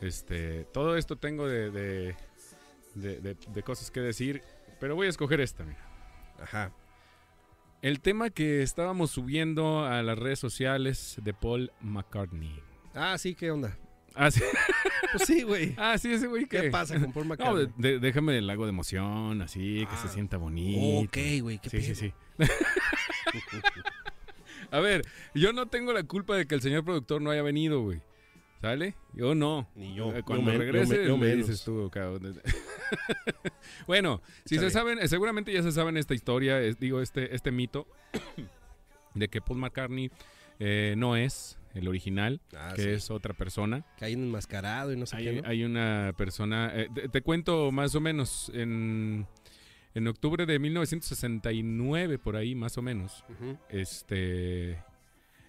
[0.00, 2.16] Este, todo esto tengo de, de,
[2.94, 4.42] de- de- de cosas que decir,
[4.78, 5.78] pero voy a escoger esta, mira.
[6.40, 6.72] Ajá.
[7.84, 12.58] El tema que estábamos subiendo a las redes sociales de Paul McCartney.
[12.94, 13.76] Ah, sí, ¿qué onda?
[14.14, 14.40] Ah, sí,
[15.12, 15.74] Pues sí, güey.
[15.76, 16.46] ah, sí ese güey.
[16.46, 17.68] ¿Qué pasa con Paul No, McCartney?
[17.76, 19.98] de- de- déjame el lago de emoción, así, que Ah.
[20.00, 21.06] se sienta bonito.
[21.10, 22.12] ok, güey, qué Sí, sí, sí.
[24.70, 25.02] A ver,
[25.34, 28.00] yo no tengo la culpa de que el señor productor no haya venido, güey.
[28.64, 28.94] ¿Sale?
[29.12, 29.68] Yo no.
[29.74, 30.14] Ni yo.
[30.14, 31.46] Eh, Cuando Yo me- regrese, yo me- yo me menos.
[31.48, 32.40] dices tú, cabrón.
[33.86, 34.70] bueno, si Está se bien.
[34.70, 37.86] saben, eh, seguramente ya se saben esta historia, es- digo, este, este mito
[39.14, 40.10] de que Paul McCartney
[40.58, 42.88] eh, no es el original, Ah, que sí.
[42.90, 43.84] es otra persona.
[43.98, 45.48] Que hay un enmascarado y no sé Hay, qué, ¿no?
[45.48, 49.26] hay una persona, eh, te, te cuento más o menos, en,
[49.94, 53.24] en octubre de 1969, por ahí más o menos,
[53.68, 54.78] este,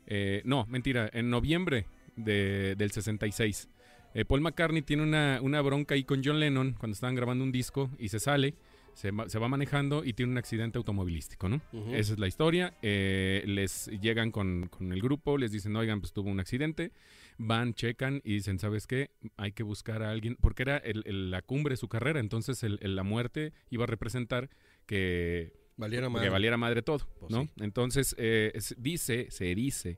[0.08, 3.70] eh, no, mentira, en noviembre de- del 66,
[4.14, 7.52] eh, Paul McCartney tiene una, una bronca ahí con John Lennon cuando estaban grabando un
[7.52, 8.54] disco y se sale,
[8.94, 11.62] se, va- se va manejando y tiene un accidente automovilístico, ¿no?
[11.92, 12.74] Esa es la historia.
[12.82, 16.92] eh, les llegan con, con el grupo, les dicen, oigan, pues tuvo un accidente.
[17.38, 19.12] Van, checan y dicen, ¿sabes qué?
[19.36, 22.64] Hay que buscar a alguien, porque era el- el- la cumbre de su carrera, entonces
[22.64, 24.50] el- la muerte iba a representar
[24.86, 26.30] que, Valiera que madre.
[26.30, 27.44] valiera madre todo, Pues ¿no?
[27.44, 27.50] sí.
[27.60, 29.98] Entonces, eh, es- dice, se dice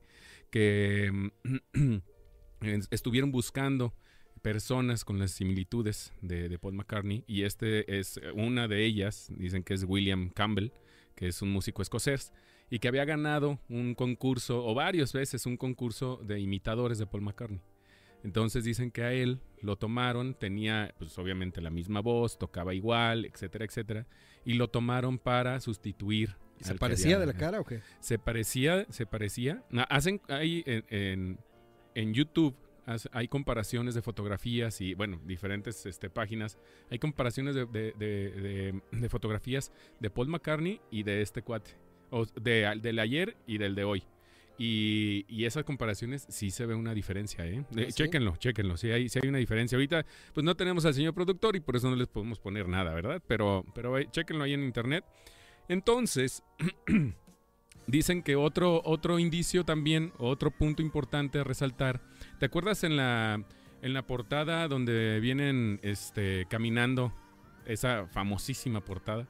[0.50, 1.10] que
[1.44, 1.96] mm,
[2.62, 3.94] es- estuvieron buscando
[4.42, 9.62] personas con las similitudes de, de Paul McCartney y este es una de ellas, dicen
[9.64, 10.70] que es William Campbell,
[11.16, 12.32] que es un músico escocés
[12.70, 17.22] y que había ganado un concurso o varias veces un concurso de imitadores de Paul
[17.22, 17.60] McCartney.
[18.24, 23.24] Entonces dicen que a él lo tomaron, tenía pues obviamente la misma voz, tocaba igual,
[23.24, 24.06] etcétera, etcétera,
[24.44, 26.36] y lo tomaron para sustituir.
[26.60, 27.80] ¿Y ¿Se parecía de la cara o qué?
[28.00, 29.62] se parecía, se parecía.
[29.88, 31.38] Hacen ahí en, en,
[31.94, 32.54] en YouTube
[33.12, 36.58] hay comparaciones de fotografías y bueno, diferentes este, páginas.
[36.90, 41.72] Hay comparaciones de, de- de- de- de fotografías de Paul McCartney y de este cuate.
[42.10, 44.04] O del ayer y del de hoy.
[44.56, 47.62] Y, y esas comparaciones sí se ve una diferencia, ¿eh?
[47.70, 47.92] ¿Ah, sí?
[47.92, 48.76] Chéquenlo, chéquenlo.
[48.78, 49.76] Sí hay, sí hay una diferencia.
[49.76, 52.94] Ahorita, pues no tenemos al señor productor y por eso no les podemos poner nada,
[52.94, 53.22] ¿verdad?
[53.28, 55.04] Pero, pero eh, chéquenlo ahí en internet.
[55.68, 56.42] Entonces,
[57.86, 62.00] dicen que otro, otro indicio también, otro punto importante a resaltar.
[62.38, 63.42] ¿Te acuerdas en la,
[63.82, 67.12] en la portada donde vienen este, caminando?
[67.66, 69.28] Esa famosísima portada.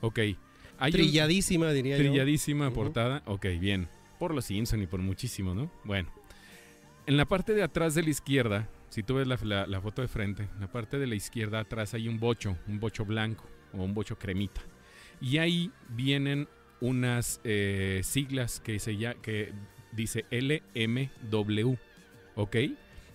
[0.00, 0.18] Ok.
[0.18, 2.02] Hay un- Trilladísima, diría yo.
[2.04, 3.22] Trilladísima portada.
[3.26, 3.88] Ok, bien.
[4.18, 5.70] Por los Simpson y por muchísimo, ¿no?
[5.84, 6.10] Bueno.
[7.06, 10.02] En la parte de atrás de la izquierda, si tú ves la, la- la foto
[10.02, 13.44] de frente, en la parte de la izquierda atrás hay un bocho, un bocho blanco
[13.72, 14.60] o un bocho cremita.
[15.20, 16.48] Y ahí vienen
[16.80, 19.52] unas eh, siglas que, ya, que
[19.92, 21.74] dice LMW,
[22.34, 22.56] ¿ok?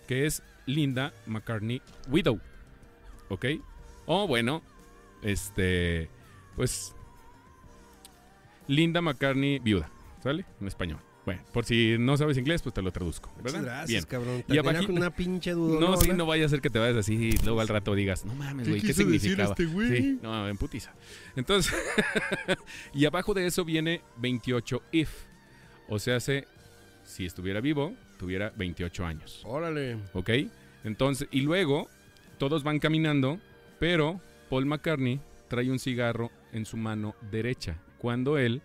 [0.08, 2.40] Que es Linda McCartney Widow,
[3.30, 3.46] ¿ok?
[4.06, 4.62] O bueno,
[5.22, 6.10] este,
[6.56, 6.96] pues
[8.68, 9.90] Linda McCartney viuda,
[10.24, 10.46] ¿sale?
[10.60, 11.00] En español.
[11.38, 13.63] Bueno, por si no sabes inglés, pues te lo traduzco, Muchas ¿verdad?
[13.63, 14.04] gracias, Bien.
[14.06, 14.44] cabrón.
[14.48, 15.80] Y Te abajito- con una pinche duda.
[15.80, 18.26] No, sí, no vaya a ser que te vayas así y luego al rato digas,
[18.26, 19.56] no mames, güey, ¿qué significaba?
[19.56, 20.94] Sí, no, en putiza.
[21.36, 21.74] Entonces,
[22.94, 25.10] y abajo de eso viene 28 if.
[25.89, 26.48] O sea, hace,
[27.04, 29.41] si estuviera vivo, tuviera 28 años.
[29.46, 29.98] Órale.
[30.13, 30.30] ¿Ok?
[30.84, 31.89] Entonces, y luego,
[32.38, 33.39] todos van caminando,
[33.80, 38.62] pero Paul McCartney trae un cigarro en su mano derecha, cuando él,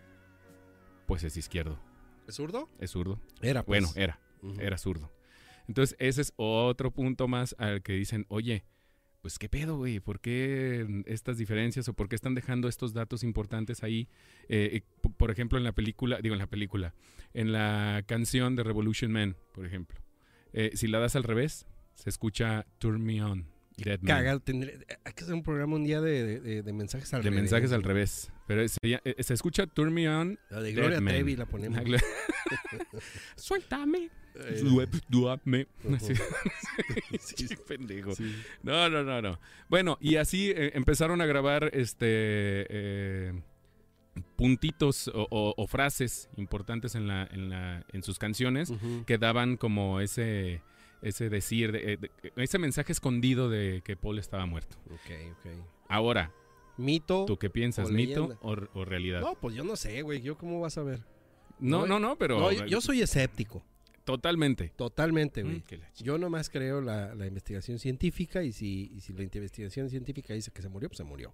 [1.06, 1.78] pues es izquierdo,
[2.26, 2.68] ¿Es zurdo?
[2.78, 3.20] es zurdo.
[3.40, 3.80] Era, pues.
[3.80, 4.20] Bueno, era
[4.58, 5.12] era zurdo.
[5.68, 8.64] Entonces, ese es otro punto más al que dicen, oye,
[9.20, 13.24] pues qué pedo, güey, ¿por qué estas diferencias o por qué están dejando estos datos
[13.24, 14.08] importantes ahí?
[14.48, 16.94] Eh, eh, por ejemplo, en la película, digo en la película,
[17.34, 20.00] en la canción de Revolution Man, por ejemplo.
[20.52, 24.00] Eh, si la das al revés, se escucha Turn Me On, Dead.
[24.06, 24.40] Cagado.
[24.40, 27.28] tendré- Hay que hacer un programa un día de, de- de- de mensajes al De
[27.30, 27.42] revés.
[27.42, 28.32] mensajes al revés.
[28.46, 30.38] Pero se, eh, se escucha Turn Me On.
[30.50, 30.98] La de Gloria.
[31.00, 31.78] Trevi la ponemos.
[33.36, 34.10] Suéltame.
[34.34, 34.62] Eh,
[35.08, 35.66] Duame.
[36.00, 36.14] Sí.
[37.48, 38.12] Sí, pendejo.
[38.62, 39.40] No, no, no, no.
[39.68, 42.06] Bueno, y así eh, empezaron a grabar este
[42.68, 43.42] eh,
[44.36, 48.72] puntitos o, o- o frases importantes en la, en la, en sus canciones
[49.06, 50.60] que daban como ese,
[51.02, 54.76] ese decir, de- eh, de- ese mensaje escondido de que Paul estaba muerto.
[54.86, 55.50] Ok, ok.
[55.88, 56.32] Ahora,
[56.76, 57.24] Mito.
[57.26, 59.20] ¿tú qué piensas, o mito o, o realidad?
[59.20, 60.20] No, pues yo no sé, güey.
[60.20, 61.00] ¿Yo cómo vas a ver?
[61.58, 63.62] No, no, no, no, pero No, yo, yo soy escéptico.
[64.04, 64.72] totalmente.
[64.76, 65.62] Totalmente, Mm, güey.
[65.98, 70.50] Yo nomás creo la, la investigación científica y si, y si la investigación científica dice
[70.50, 71.32] que se murió, pues se murió.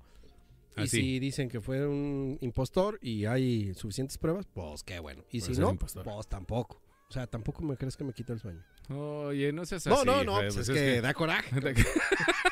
[0.77, 1.01] Y Así.
[1.01, 5.23] si dicen que fue un impostor y hay suficientes pruebas, pues qué bueno.
[5.31, 6.03] Y Pues si no, impostor.
[6.05, 6.81] pues tampoco.
[7.13, 8.65] O sea, tampoco me crees que me quita el sueño.
[8.89, 10.07] Oye, no seas no, así.
[10.07, 11.51] no, no, güey, pues pues es, que, da coraje.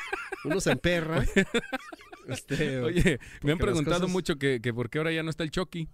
[0.45, 1.25] Uno se emperra.
[2.27, 5.43] este, Oye, me han preguntado cosas- mucho que, que por qué ahora ya no está
[5.43, 5.89] el Chucky.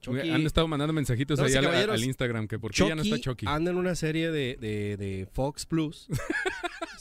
[0.00, 3.18] Chucky- Han estado mandando mensajitos Damas ahí al, Instagram que por qué ya no está
[3.18, 3.44] Chucky.
[3.46, 6.08] anda en una serie de, de- de Fox Plus.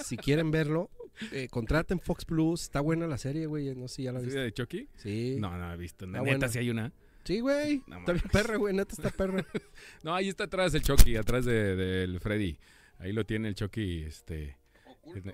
[0.04, 0.90] si quieren verlo,
[1.32, 2.64] eh, contraten Fox Plus.
[2.64, 3.74] Está buena la serie, güey.
[3.74, 4.42] No sé si ya la ¿Sí, viste.
[4.42, 4.90] de Chucky?
[4.98, 5.38] Sí.
[5.40, 6.04] No, no he visto.
[6.04, 6.48] Está Neta, buena.
[6.50, 6.92] sí hay una.
[7.28, 7.82] Sí, güey.
[7.88, 8.74] No está bien perra, güey.
[8.74, 9.46] Neta está perra.
[10.04, 12.58] No, ahí está atrás el Chucky, atrás de- del Freddy.
[13.00, 14.58] Ahí lo tiene el Chucky este,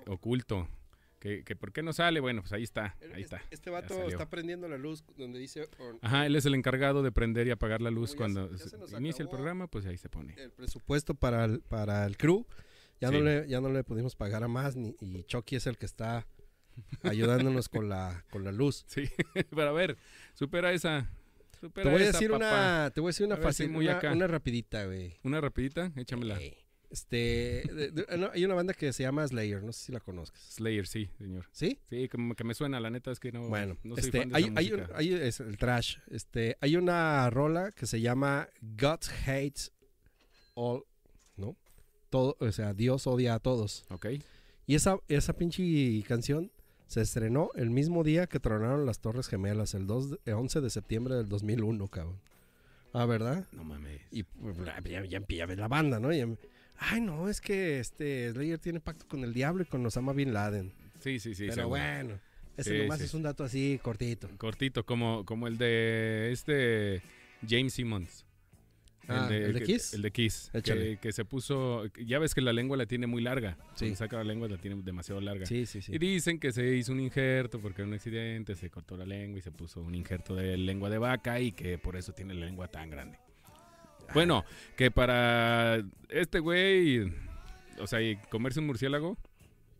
[0.06, 0.68] oculto.
[1.20, 2.20] Que, que ¿Por qué no sale?
[2.20, 3.42] Bueno, pues ahí está, ahí Este- está.
[3.50, 4.08] Este vato salió.
[4.08, 7.50] está prendiendo la luz donde dice on- Ajá, él es el encargado de prender y
[7.50, 10.10] apagar la luz cuando se- ya se- se nos inicia el programa, pues ahí se
[10.10, 10.34] pone.
[10.36, 12.44] el presupuesto para el, para el crew.
[13.00, 15.78] Ya, no le, ya no le pudimos pagar a más ni, y Chucky es el
[15.78, 16.26] que está
[17.02, 18.84] ayudándonos con la, con la luz.
[18.88, 19.08] Sí,
[19.50, 19.96] pero a ver,
[20.34, 21.08] supera esa.
[21.64, 23.96] Supera Te voy a decir una, te voy a decir una A fácil, muy una,
[23.96, 24.12] acá.
[24.12, 25.14] una rapidita, güey.
[25.22, 26.38] Una rapidita, échamela.
[26.90, 30.00] Este, de- de- no, hay una banda que se llama Slayer, no sé si la
[30.00, 30.40] conozcas.
[30.50, 31.46] Slayer, sí, señor.
[31.52, 31.80] ¿Sí?
[31.88, 34.28] Sí, como que me suena, la neta es que no, Bueno, no soy este, fan
[34.28, 35.96] de hay, esa hay un- hay- es el trash.
[36.10, 39.72] Este, hay una rola que se llama God Hates
[40.54, 40.84] All,
[41.36, 41.56] ¿no?
[42.10, 43.86] Todo, o sea, Dios odia a todos.
[43.88, 44.06] Ok.
[44.66, 46.52] Y esa, esa pinche canción
[46.86, 50.60] se estrenó el mismo día que tronaron las Torres Gemelas, el, 2 de- el 11
[50.60, 52.16] de septiembre del 2001, cabrón.
[52.92, 53.44] Ah, ¿verdad?
[53.52, 54.00] No mames.
[54.12, 56.12] Y pues, ya, ya, ya ves la banda, ¿no?
[56.12, 56.28] Ya-
[56.78, 60.32] ay, no, es que este Slayer tiene pacto con el diablo y con Osama Bin
[60.32, 60.72] Laden.
[61.00, 61.44] Sí, sí, sí.
[61.44, 61.68] Pero seguro.
[61.70, 62.18] bueno,
[62.56, 63.04] ese Sí, nomás sí.
[63.06, 64.28] es un dato así cortito.
[64.38, 67.02] Cortito, como, como el de este
[67.48, 68.23] James Simmons.
[69.08, 69.94] Ah, ¿el de que- Kiss?
[69.94, 70.50] El de Kiss.
[70.64, 71.84] Que, que se puso.
[72.04, 73.56] Ya ves que la lengua la tiene muy larga.
[73.74, 73.86] Sí.
[73.86, 75.44] Cuando saca la lengua la tiene demasiado larga.
[75.46, 75.92] Sí, sí, sí.
[75.94, 79.38] Y dicen que se hizo un injerto porque en un accidente se cortó la lengua
[79.38, 82.46] y se puso un injerto de lengua de vaca y que por eso tiene la
[82.46, 83.18] lengua tan grande.
[84.12, 84.44] Bueno,
[84.76, 87.12] que para este güey,
[87.78, 89.16] o sea, y comerse un murciélago,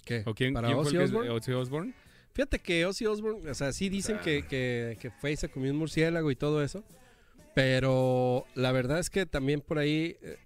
[0.04, 0.22] ¿Qué?
[0.26, 1.30] ¿o quién, ¿Para quién Ozzy el Osbourne?
[1.30, 1.94] Ozzy Osbourne?
[2.32, 4.22] Fíjate que Ozzy Osbourne, o sea, sí dicen Ah.
[4.22, 6.82] que, que, que fue y se comió un murciélago y todo eso.
[7.54, 10.36] Pero la verdad es que también por ahí eh,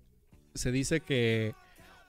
[0.54, 1.54] se dice que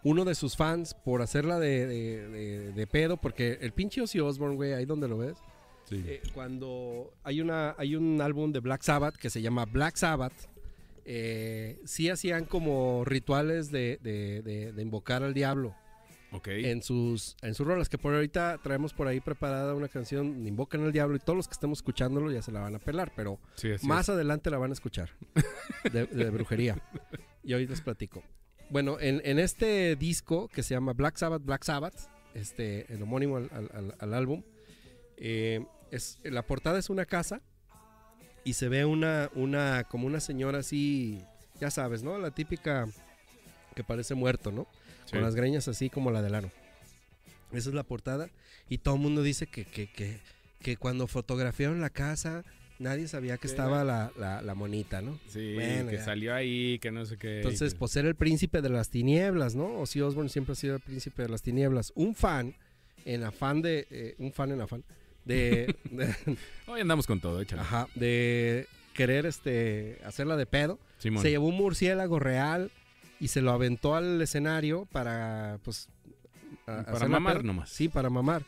[0.04, 4.20] uno de sus fans, por hacerla de, de, de- de pedo, porque el pinche Ozzy
[4.20, 5.38] Osbourne, güey, ahí donde lo ves,
[5.86, 6.04] Sí.
[6.06, 10.34] eh, cuando hay, una, hay un álbum de Black Sabbath que se llama Black Sabbath,
[11.06, 15.74] eh, sí hacían como rituales de, de- de- de invocar al diablo
[16.32, 16.48] ok.
[16.50, 20.84] en sus en sus rolas que por ahorita traemos por ahí preparada una canción Invocan
[20.84, 23.40] al Diablo y todos los que estemos escuchándolo ya se la van a pelar, pero
[23.56, 25.10] Sí, más adelante la van a escuchar
[25.92, 26.78] de, de brujería
[27.44, 28.24] y hoy les platico.
[28.70, 31.96] Bueno, en, en este disco que se llama Black Sabbath, Black Sabbath,
[32.36, 34.44] este, el homónimo al, al- al- al álbum,
[35.18, 37.42] eh, es, la portada es una casa
[38.44, 41.20] y se ve una, una, como una señora así,
[41.60, 42.20] ya sabes, ¿no?
[42.20, 42.88] La típica
[43.80, 44.68] que parece muerto, ¿no?
[45.10, 46.52] con las greñas así como la del aro.
[47.54, 48.30] Esa es la portada.
[48.68, 50.20] Y todo el mundo dice que, que, que,
[50.62, 52.44] que cuando fotografiaron la casa,
[52.78, 55.18] nadie sabía que estaba la, la, la monita, ¿no?
[55.30, 56.04] Sí, Bueno, que ya.
[56.06, 57.38] salió ahí, que no sé qué.
[57.38, 59.80] Entonces, pues era el príncipe de las tinieblas, ¿no?
[59.80, 61.92] Ozzy Osbourne siempre ha sido el príncipe de las tinieblas.
[61.96, 62.54] Un fan,
[63.06, 63.88] en afán de...
[63.90, 64.84] eh, un fan en afán
[65.26, 65.76] de...
[65.90, 66.14] de-
[66.68, 67.62] Hoy andamos con todo, échale.
[67.64, 70.78] ajá, de querer este, hacerla de pedo.
[71.00, 71.24] Simón.
[71.24, 72.70] Se llevó un murciélago real
[73.20, 75.88] y se lo aventó al escenario para, pues...
[76.68, 77.70] a- Para mamar nomás.
[77.70, 78.44] Sí, para mamar.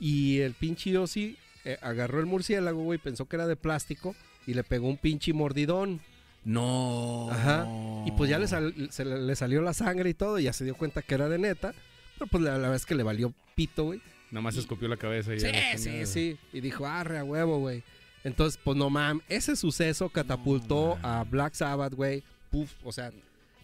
[0.00, 4.14] Y el pinche Ozzy eh, agarró el murciélago, güey, pensó que era de plástico
[4.46, 6.00] y le pegó un pinche mordidón.
[6.44, 7.28] No.
[7.30, 7.66] Ajá.
[8.06, 10.52] Y pues ya le, sal- se le, le salió la sangre y todo, y ya
[10.52, 11.74] se dio cuenta que era de neta.
[12.18, 14.00] Pero pues la, la verdad es que le valió pito, güey.
[14.30, 16.36] Nomás escopió la cabeza y Sí, ya sí, sí.
[16.52, 17.82] Y dijo, arre a huevo, güey.
[18.24, 22.22] Entonces, pues no mames, ese suceso catapultó No, a Black Sabbath, güey.
[22.50, 23.10] Puf, o sea,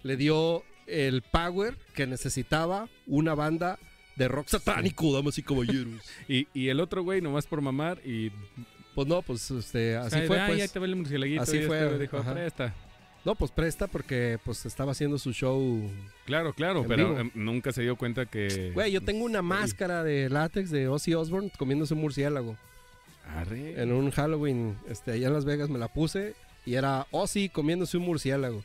[0.02, 3.78] le dio el power que necesitaba una banda
[4.16, 6.00] de rock satánico, damas y caballeros.
[6.28, 8.30] Y, y el otro güey, nomás por mamar y.
[8.94, 10.72] Pues no, pues este, así Ay, fue, ay, pues.
[10.72, 11.42] te ve el murcielaguito.
[11.42, 12.34] Así y este fue, dijo, ajá.
[12.34, 12.74] presta.
[13.24, 15.90] No, pues presta porque pues estaba haciendo su show.
[16.24, 17.20] Claro, claro, pero vivo.
[17.20, 18.72] em, nunca se dio cuenta que.
[18.74, 22.56] Güey, yo tengo una máscara de látex de Ozzy Osbourne comiéndose un murciélago.
[23.36, 23.80] Arre.
[23.80, 26.34] En un Halloween, este, allá en Las Vegas me la puse
[26.66, 28.62] y era Ozzy comiéndose un murciélago.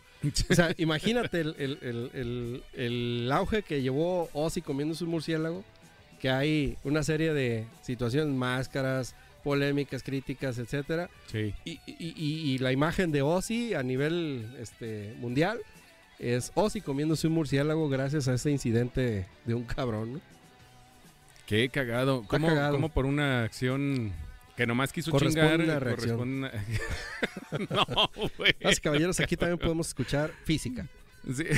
[0.49, 5.63] O sea, imagínate el, el- el- el- auge que llevó Ozzy comiéndose un murciélago,
[6.19, 11.09] que hay una serie de situaciones, máscaras, polémicas, críticas, etcétera.
[11.31, 11.53] Sí.
[11.65, 15.59] Y, y- y- y la imagen de Ozzy a nivel este, mundial
[16.17, 20.13] es Ozzy comiéndose un murciélago gracias a ese incidente de un cabrón.
[20.13, 20.21] ¿no?
[21.45, 22.23] Qué cagado.
[22.27, 22.73] ¿Cómo, cagado.
[22.73, 24.13] cómo por una acción
[24.55, 25.61] que nomás quiso Corresponde chingar?
[25.61, 26.17] una reacción.
[26.17, 28.55] corresponde no, güey.
[28.59, 30.87] Y caballeros, aquí también podemos escuchar física.
[31.33, 31.43] Sí.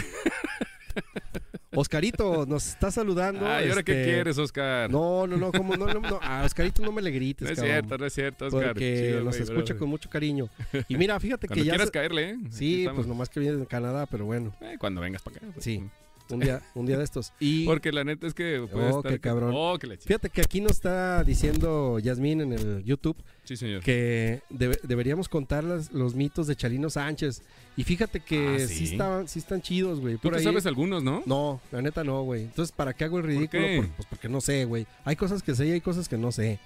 [1.76, 3.46] Oscarito nos está saludando.
[3.48, 4.90] Ay, ¿ahora qué este, quieres, Oscar?
[4.90, 7.58] No, no, no, como no, no, no, a Oscarito no me le grites, No es
[7.60, 8.68] cabrón, cierto, no es cierto, Oscar.
[8.74, 9.80] Porque Chido, nos güey, escucha bro.
[9.82, 10.50] con mucho cariño.
[10.88, 12.38] Y mira, fíjate Cuando que ya quieras se- caerle, ¿eh?
[12.50, 14.56] Sí, pues nomás que viene de Canadá, pero bueno.
[14.62, 15.46] Eh, cuando vengas para acá.
[15.54, 15.64] pues.
[15.64, 15.84] Sí.
[16.30, 17.34] Un día, un día de estos.
[17.40, 19.12] Y Porque la neta es que puede Oh, estar...
[19.14, 19.52] qué cabrón.
[19.56, 23.82] Oh, que fíjate que aquí nos está diciendo Yasmín en el YouTube Sí, señor.
[23.82, 27.42] que debe- deberíamos contar las- los mitos de Chalino Sánchez.
[27.76, 28.92] Y fíjate que Ah, sí, ¿sí?
[28.94, 30.18] estaban, sí están chidos, güey.
[30.18, 30.44] Tú te ahí.
[30.44, 31.24] sabes algunos, ¿no?
[31.26, 32.44] No, la neta no, güey.
[32.44, 33.64] Entonces, ¿para qué hago el ridículo?
[33.78, 34.86] Por- pues porque no sé, güey.
[35.06, 36.60] Hay cosas que sé y hay cosas que no sé.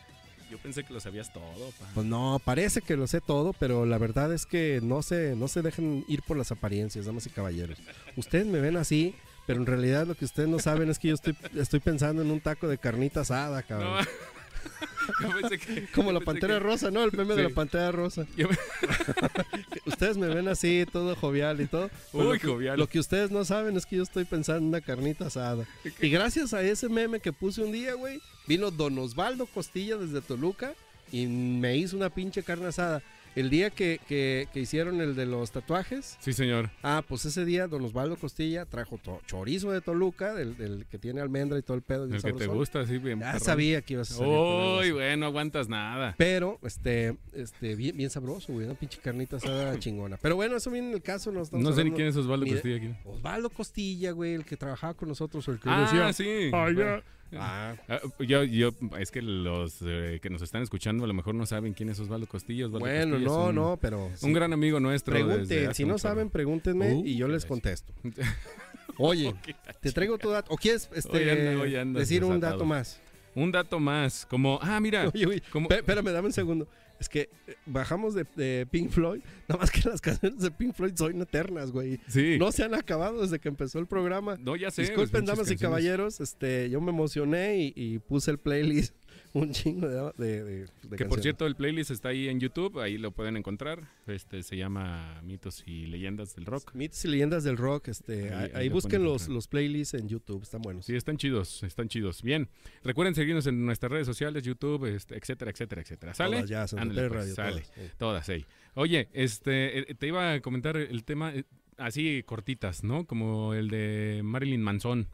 [0.49, 1.43] Yo pensé que lo sabías todo,
[1.79, 1.87] pa.
[1.93, 5.47] Pues no, parece que lo sé todo, pero la verdad es que no se, no
[5.47, 7.77] se dejen ir por las apariencias, damas y caballeros.
[8.17, 9.15] Ustedes me ven así,
[9.51, 12.31] pero en realidad lo que ustedes no saben es que yo estoy, estoy pensando en
[12.31, 14.05] un taco de carnita asada, No, cabrón.
[15.21, 15.87] yo pensé que...
[15.93, 17.03] Como yo la pensé pantera que- rosa, ¿no?
[17.03, 18.25] El meme de la pantera rosa.
[18.37, 18.45] Me-
[19.85, 21.89] Ustedes me ven así, todo jovial y todo.
[22.13, 22.79] Uy, lo jovial.
[22.79, 25.65] Lo que ustedes no saben es que yo estoy pensando en una carnita asada.
[25.99, 30.21] Y gracias a ese meme que puse un día, güey, vino Don Osvaldo Costilla desde
[30.21, 30.73] Toluca
[31.11, 33.01] y me hizo una pinche carne asada.
[33.35, 36.69] El día que, que- que hicieron el de los tatuajes, Sí, señor.
[36.83, 41.21] ah, pues ese día Don Osvaldo Costilla trajo chorizo de Toluca, del, del que tiene
[41.21, 42.03] almendra y todo el pedo.
[42.05, 42.55] El que te sabrosón.
[42.57, 43.19] gusta, sí, bien.
[43.21, 43.45] Ya perrón.
[43.45, 44.91] sabía que ibas a salir algo Uy, así.
[44.91, 46.13] güey, no aguantas nada.
[46.17, 50.17] Pero, este, este, bien, bien sabroso, güey, una pinche carnita asada chingona.
[50.21, 51.31] Pero bueno, eso viene en el caso.
[51.31, 52.45] No, No sé ni quién es Osvaldo.
[52.45, 52.89] Costilla aquí.
[53.05, 56.51] Osvaldo Costilla, güey, el que trabajaba con nosotros, el que Ah, decía, sí.
[56.53, 57.03] "Ay, Bueno, ya".
[57.37, 61.33] Ah, ah, yo, yo, es que los eh, que nos están escuchando a lo mejor
[61.35, 62.65] no saben quién es Osvaldo Costilla.
[62.65, 64.33] Osvaldo bueno, no, un, no, pero Un sí.
[64.33, 65.13] gran amigo nuestro.
[65.13, 67.93] pregunten, si no saben, pregúntenme Uh, y yo les contesto.
[68.97, 69.33] Oye,
[69.79, 72.99] te traigo tu dato, o quieres este, Hoy anda- hoy andas decir un dato más.
[73.33, 76.67] Un dato más, como, ah, mira, Oye, oye, como, Espérame, dame un segundo.
[77.01, 80.75] Es que eh, bajamos de, de Pink Floyd, nada más que las canciones de Pink
[80.75, 81.99] Floyd son eternas, güey.
[82.07, 84.37] sí, No se han acabado desde que empezó el programa.
[84.39, 84.83] no, ya sé.
[84.83, 88.93] Disculpen, damas y caballeros, este, yo me emocioné y, y puse el playlist
[89.33, 90.67] un chingo de, de,
[90.97, 93.87] Que por cierto, el playlist está ahí en YouTube, ahí lo pueden encontrar.
[94.07, 96.73] Este se llama Mitos y Leyendas del Rock.
[96.73, 99.93] Mitos y leyendas del rock, este, Ahí- ahí, ahí ahí lo busquen los, los playlists
[99.93, 100.85] en YouTube, están buenos.
[100.85, 102.21] Sí, están chidos, están chidos.
[102.21, 102.49] Bien,
[102.83, 106.13] recuerden seguirnos en nuestras redes sociales, YouTube, este, etcétera, etcétera, etcétera.
[106.13, 106.37] ¿Sale?
[106.43, 107.63] Todas ya, Ándale, pues, Radio, sale.
[107.97, 108.45] todas, sí.
[108.73, 111.43] Oye, este, eh, te iba a comentar el tema eh,
[111.77, 113.05] así cortitas, ¿no?
[113.05, 115.07] Como el de Marilyn Manson.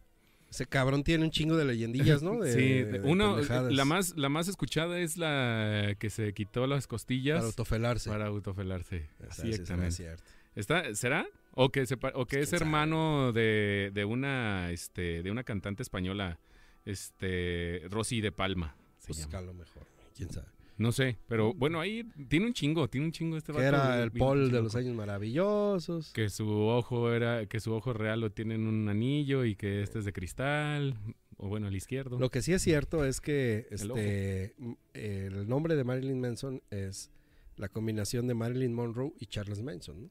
[0.50, 2.40] Ese cabrón tiene un chingo de leyendillas, ¿no?
[2.40, 3.00] De- sí, de-
[3.36, 8.10] pendejadas la más, la más escuchada es la que se quitó las costillas Para autofelarse.
[8.10, 9.10] para autofelarse.
[9.30, 10.24] Así sí será exactamente.
[10.56, 11.28] ¿Está, ¿Será?
[11.52, 15.84] ¿O que, se o que Pues, es hermano de, de una este de una cantante
[15.84, 16.40] española,
[16.86, 18.76] este Rosy de Palma?
[19.00, 19.54] Se Pues llama.
[19.54, 19.86] mejor,
[20.16, 20.48] quién sabe.
[20.78, 24.12] No sé, pero bueno, ahí tiene un chingo, tiene un chingo este Que era el
[24.12, 26.12] Paul de los años maravillosos.
[26.14, 29.82] Que su ojo era, que su ojo real lo tiene en un anillo y que
[29.82, 30.96] este es de cristal,
[31.38, 32.20] o bueno, el izquierdo.
[32.20, 36.62] Lo que sí es cierto es que El este m- el nombre de Marilyn Manson
[36.70, 37.10] es
[37.56, 40.10] la combinación de Marilyn Monroe y Charles Manson, ¿no?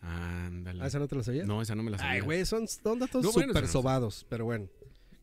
[0.00, 0.82] Ándale.
[0.82, 1.46] Ah, ¿esa no te la sabías?
[1.46, 2.12] No, esa no me la sabía.
[2.14, 4.66] Ay, güey, son, son datos No, bueno, súper sobados, pero bueno.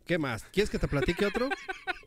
[0.06, 0.44] ¿Qué más?
[0.54, 1.50] ¿Quieres que te platique otro?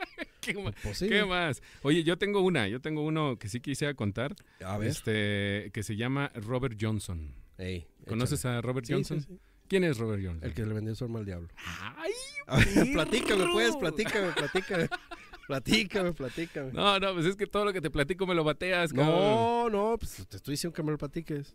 [0.53, 1.09] ¿Qué, ma- Pues sí.
[1.09, 1.62] qué más?
[1.82, 4.34] Oye, yo tengo una, yo tengo uno que sí quisiera contar,
[4.64, 4.88] A ver.
[4.88, 7.34] este, que se llama Robert Johnson.
[7.59, 8.59] Ey, ¿Conoces échale.
[8.59, 9.20] a Robert Sí, Johnson?
[9.20, 9.38] sí.
[9.68, 10.45] ¿Quién es Robert Johnson?
[10.49, 11.49] El que le vendió su alma al diablo.
[11.97, 12.12] ¡Ay!
[12.74, 14.88] Ver, platícame, pues, platícame, platícame.
[15.47, 16.72] Platícame, platícame.
[16.72, 19.16] No, no, pues es que todo lo que te platico me lo bateas, cabrón.
[19.18, 21.55] No, no, pues te estoy diciendo que me lo platiques.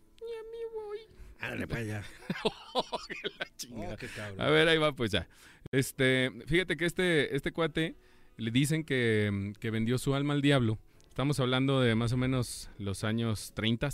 [1.40, 2.02] Ándale para allá.
[3.38, 3.94] La chingada.
[3.94, 4.40] Oh, qué cabrón.
[4.40, 5.26] A ver, ahí va, pues ya.
[5.72, 7.96] Este, fíjate que este, este cuate
[8.38, 10.78] le dicen que, que vendió su alma al diablo.
[11.08, 13.88] Estamos hablando de más o menos los años 30,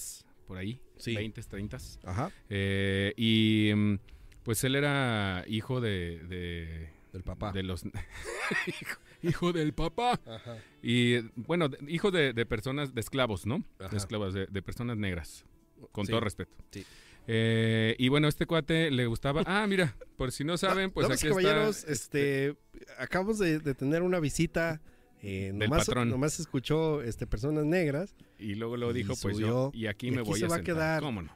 [0.47, 1.15] por ahí, Sí.
[1.17, 1.79] 20, 30.
[2.05, 3.99] Ajá, Eh, y mm,
[4.45, 7.51] pues él era hijo de, de, del papá.
[7.53, 7.85] de los...
[8.67, 10.21] hijo, hijo del papá.
[10.27, 10.59] Ajá.
[10.83, 13.65] Y bueno, hijo de, de personas, de esclavos, ¿no?
[13.79, 13.89] Ajá.
[13.89, 15.45] De esclavos, de, de personas negras,
[15.93, 16.13] con Sí.
[16.13, 16.57] todo respeto.
[16.71, 16.85] Sí.
[17.27, 19.43] Eh, y bueno, este cuate le gustaba...
[19.47, 21.93] Ah, mira, por si no saben, pues aquí caballeros, está...
[21.93, 22.57] este,
[22.99, 24.81] acabamos de, de tener una visita.
[25.23, 26.11] Eh, Del nomás, patrón.
[26.11, 28.15] nomás escuchó este, personas negras.
[28.39, 30.49] Y luego lo dijo, pues subió, yo, y aquí y me aquí voy se a
[30.49, 30.75] va a sentar.
[30.75, 31.03] quedar.
[31.03, 31.35] ¿Cómo no?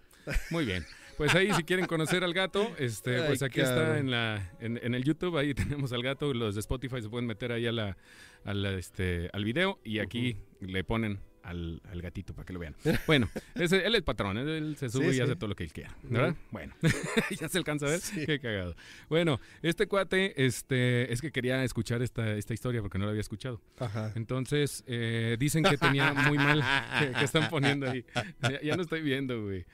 [0.50, 0.84] Muy bien.
[1.16, 4.94] Pues ahí, si quieren conocer al gato, este, pues aquí está en la, en, en
[4.94, 7.96] el YouTube, ahí tenemos al gato, los de Spotify se pueden meter ahí a la,
[8.44, 11.18] a la, este, al video y aquí le ponen
[11.48, 12.74] al, al gatito para que lo vean.
[13.06, 15.20] Bueno, él es el patrón, él, él se sube Sí, y sí.
[15.20, 16.34] hace todo lo que él quiera, ¿verdad?
[16.50, 16.74] Bueno,
[17.40, 18.74] ya se alcanza a ver, qué cagado.
[19.08, 23.20] Bueno, este cuate, este, es que quería escuchar esta, esta historia porque no la había
[23.20, 23.60] escuchado.
[23.78, 24.12] Ajá.
[24.14, 26.62] Entonces, eh, dicen que tenía muy mal.
[26.98, 28.04] ¿Qué, qué están poniendo ahí?
[28.42, 29.64] Ya, ya no estoy viendo, güey.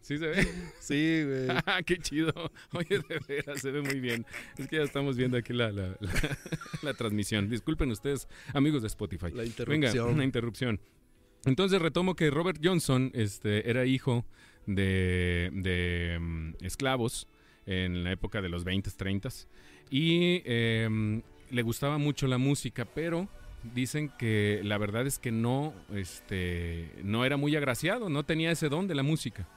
[0.00, 0.48] ¿Sí se ve?
[0.80, 1.46] Sí, güey.
[1.66, 2.32] Ah, ¡Qué chido!
[2.72, 4.24] Oye, de veras, se ve muy bien.
[4.56, 6.38] Es que ya estamos viendo aquí la, la, la-
[6.82, 7.48] la transmisión.
[7.48, 9.26] Disculpen ustedes, amigos de Spotify.
[9.32, 10.08] La Venga, interrupción.
[10.10, 10.80] una interrupción.
[11.46, 14.24] Entonces retomo que Robert Johnson este, era hijo
[14.66, 17.28] de, mm, esclavos
[17.66, 19.28] en la época de los 20, 30
[19.88, 23.28] y em, le gustaba mucho la música, pero
[23.62, 28.68] dicen que la verdad es que no, este, no era muy agraciado, no tenía ese
[28.68, 29.48] don de la música.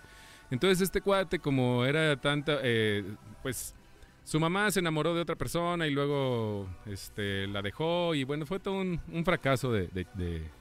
[0.52, 3.04] Entonces este cuate, como era tanta, eh,
[3.42, 3.76] pues
[4.24, 8.60] su mamá se enamoró de otra persona y luego este, la dejó y bueno, fue
[8.60, 10.06] todo un, fracaso de,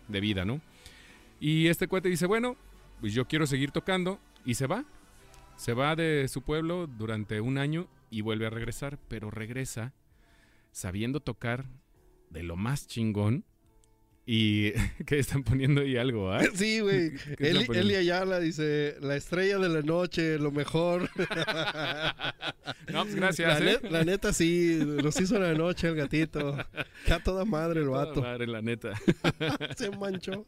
[0.08, 0.60] vida, ¿no?
[1.40, 2.56] Y este cuate dice, bueno,
[3.00, 4.84] pues yo quiero seguir tocando y se va.
[5.56, 9.92] Se va de su pueblo durante un año y vuelve a regresar, pero regresa
[10.70, 11.66] sabiendo tocar
[12.30, 13.44] de lo más chingón
[14.30, 14.72] y
[15.06, 16.42] que están poniendo ahí algo, ¿ah?
[16.54, 17.12] Sí, güey.
[17.38, 21.08] Eli, Eli, Ayala dice, la estrella de la noche, lo mejor.
[22.92, 23.58] no, pues gracias.
[23.58, 23.80] La, ¿eh?
[23.88, 26.58] la neta sí, nos hizo la noche el gatito.
[27.06, 28.14] Ya toda madre el vato.
[28.14, 28.92] Toda madre, la neta.
[29.76, 30.44] Se manchó.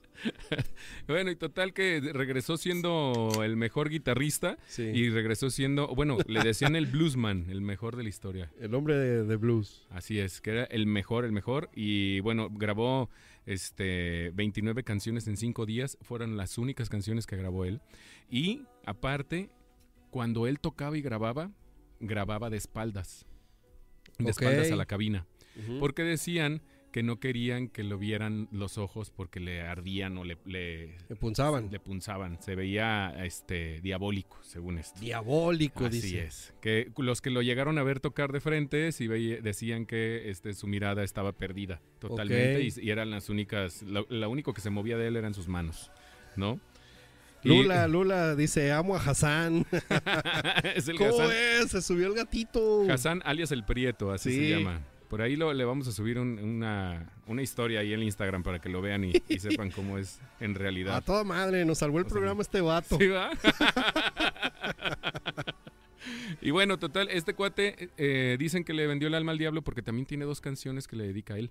[1.09, 6.77] Bueno, y total que regresó siendo el mejor guitarrista y regresó siendo, bueno, le decían
[6.77, 8.53] el bluesman, el mejor de la historia.
[8.61, 9.87] El hombre de blues.
[9.89, 11.71] Así es, que era el mejor, el mejor.
[11.75, 13.09] Y bueno, grabó
[13.47, 17.81] este, 29 canciones en 5 días, fueron las únicas canciones que grabó él.
[18.31, 19.51] Y aparte,
[20.11, 21.51] cuando él tocaba y grababa,
[22.01, 23.27] grababa de espaldas,
[24.19, 25.27] de espaldas a la cabina.
[25.79, 30.39] Porque decían que no querían que lo vieran los ojos porque le ardían o le,
[30.45, 31.71] le, punzaban.
[31.71, 32.43] Le punzaban.
[32.43, 34.99] Se veía este diabólico, según esto.
[35.01, 36.53] Diabólico, Así es.
[36.61, 40.67] Que los que lo llegaron a ver tocar de frente sí decían que este, su
[40.67, 45.17] mirada estaba perdida totalmente y, eran las únicas, lo, único que se movía de él
[45.17, 45.91] eran sus manos,
[46.37, 46.61] ¿no?
[47.43, 49.65] Lula, Lula dice, amo a Hassan.
[50.75, 51.71] es el ¿Cómo es?
[51.71, 52.91] Se subió el gatito.
[52.91, 54.81] Hassan alias el Prieto, así se llama.
[55.11, 58.81] Por ahí lo, le vamos a subir una, historia ahí en Instagram para que lo
[58.81, 60.95] vean y, sepan cómo es en realidad.
[60.95, 62.97] A toda madre, nos salvó el programa este vato.
[62.97, 63.33] ¿Sí va?
[66.41, 69.83] y bueno, total, este cuate eh, dicen que le vendió el alma al diablo porque
[69.83, 71.51] también tiene dos canciones que le dedica a él.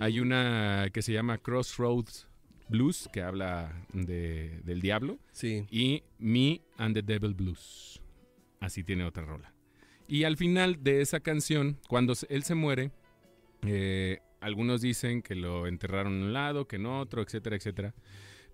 [0.00, 2.26] Hay una que se llama Crossroads
[2.70, 5.18] Blues, que habla de, del diablo.
[5.30, 5.66] Sí.
[5.70, 8.00] Y Me and the Devil Blues.
[8.60, 9.55] Así tiene otra rola.
[10.08, 12.90] Y al final de esa canción, cuando él se muere,
[13.66, 17.94] eh, algunos dicen que lo enterraron en un lado, que en otro, etcétera, etcétera.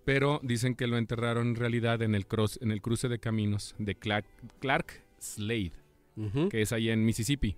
[0.05, 3.75] Pero dicen que lo enterraron en realidad en el, cross, en el cruce de caminos
[3.77, 4.25] de Clark,
[5.19, 5.73] Slade,
[6.49, 7.55] que es ahí en Mississippi.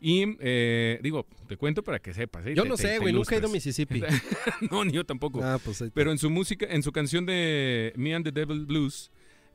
[0.00, 2.46] Y eh, digo, te cuento para que sepas.
[2.46, 2.54] ¿eh?
[2.54, 4.02] Yo no sé, güey, nunca he ido a Mississippi.
[4.70, 5.42] no, ni yo tampoco.
[5.42, 9.10] Ah, pues Pero en su música, en su canción de Me and the Devil Blues,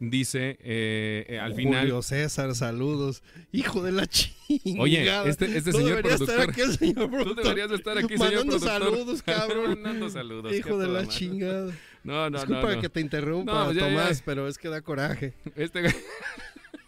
[0.10, 1.82] dice eh, eh, al final.
[1.82, 3.22] Julio César, saludos.
[3.52, 4.82] Hijo de la chingada.
[4.82, 6.42] Oye, este, este señor productor.
[6.42, 7.36] Aquí, señor productor.
[7.36, 8.60] Tú deberías estar aquí, señor productor.
[8.62, 9.70] saludos, cabrón.
[9.70, 10.54] Mandando saludos.
[10.54, 11.72] Hijo de la chingada.
[12.04, 15.36] No, no, Disculpa no, que te interrumpa, no, Tomás, pero es que da coraje.
[15.56, 15.84] Este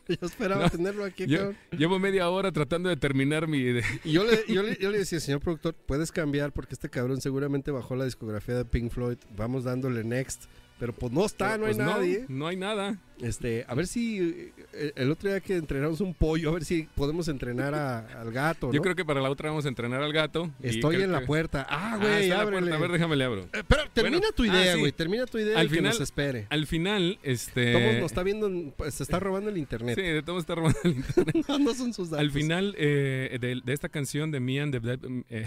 [0.07, 1.55] Yo esperaba tenerlo aquí, cabrón.
[1.77, 3.59] Llevo media hora tratando de terminar mi...
[3.59, 7.21] Y yo le, yo, le, yo le decía, señor productor, puedes cambiar porque este cabrón
[7.21, 9.19] seguramente bajó la discografía de Pink Floyd.
[9.37, 10.45] Vamos dándole next.
[10.79, 12.25] Pero pues no está, no hay pues nadie.
[12.27, 12.97] No, hay nada.
[13.21, 16.89] Este, a ver si eh, el otro día que entrenamos un pollo, a ver si
[16.95, 18.71] podemos entrenar al gato.
[18.71, 20.51] Yo creo que para la otra vamos a entrenar al gato.
[20.61, 21.65] Estoy en la puerta.
[21.69, 23.43] Ah, ah güey, A ver, déjame le abro.
[23.53, 24.91] Eh, pero termina tu idea, ah, güey.
[24.91, 26.47] Termina tu idea al y final, que nos espere.
[26.49, 27.71] Al final, este.
[27.71, 29.95] Todos nos está viendo, pues, se está robando el internet.
[29.95, 31.45] Sí, de todos está robando el internet.
[31.59, 32.19] no, son sus datos.
[32.19, 35.45] Al final eh, de, esta canción de Me and the,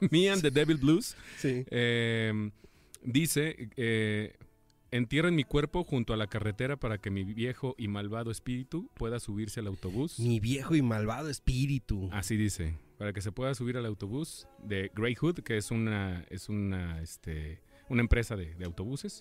[0.10, 1.64] Me and the Devil Blues, sí.
[3.02, 3.68] dice
[4.96, 9.20] Entierren mi cuerpo junto a la carretera para que mi viejo y malvado espíritu pueda
[9.20, 10.18] subirse al autobús.
[10.18, 12.08] Mi viejo y malvado espíritu.
[12.12, 12.78] Así dice.
[12.96, 17.60] Para que se pueda subir al autobús de Greyhood, que es una, es una, este,
[17.90, 19.20] una empresa de, autobuses,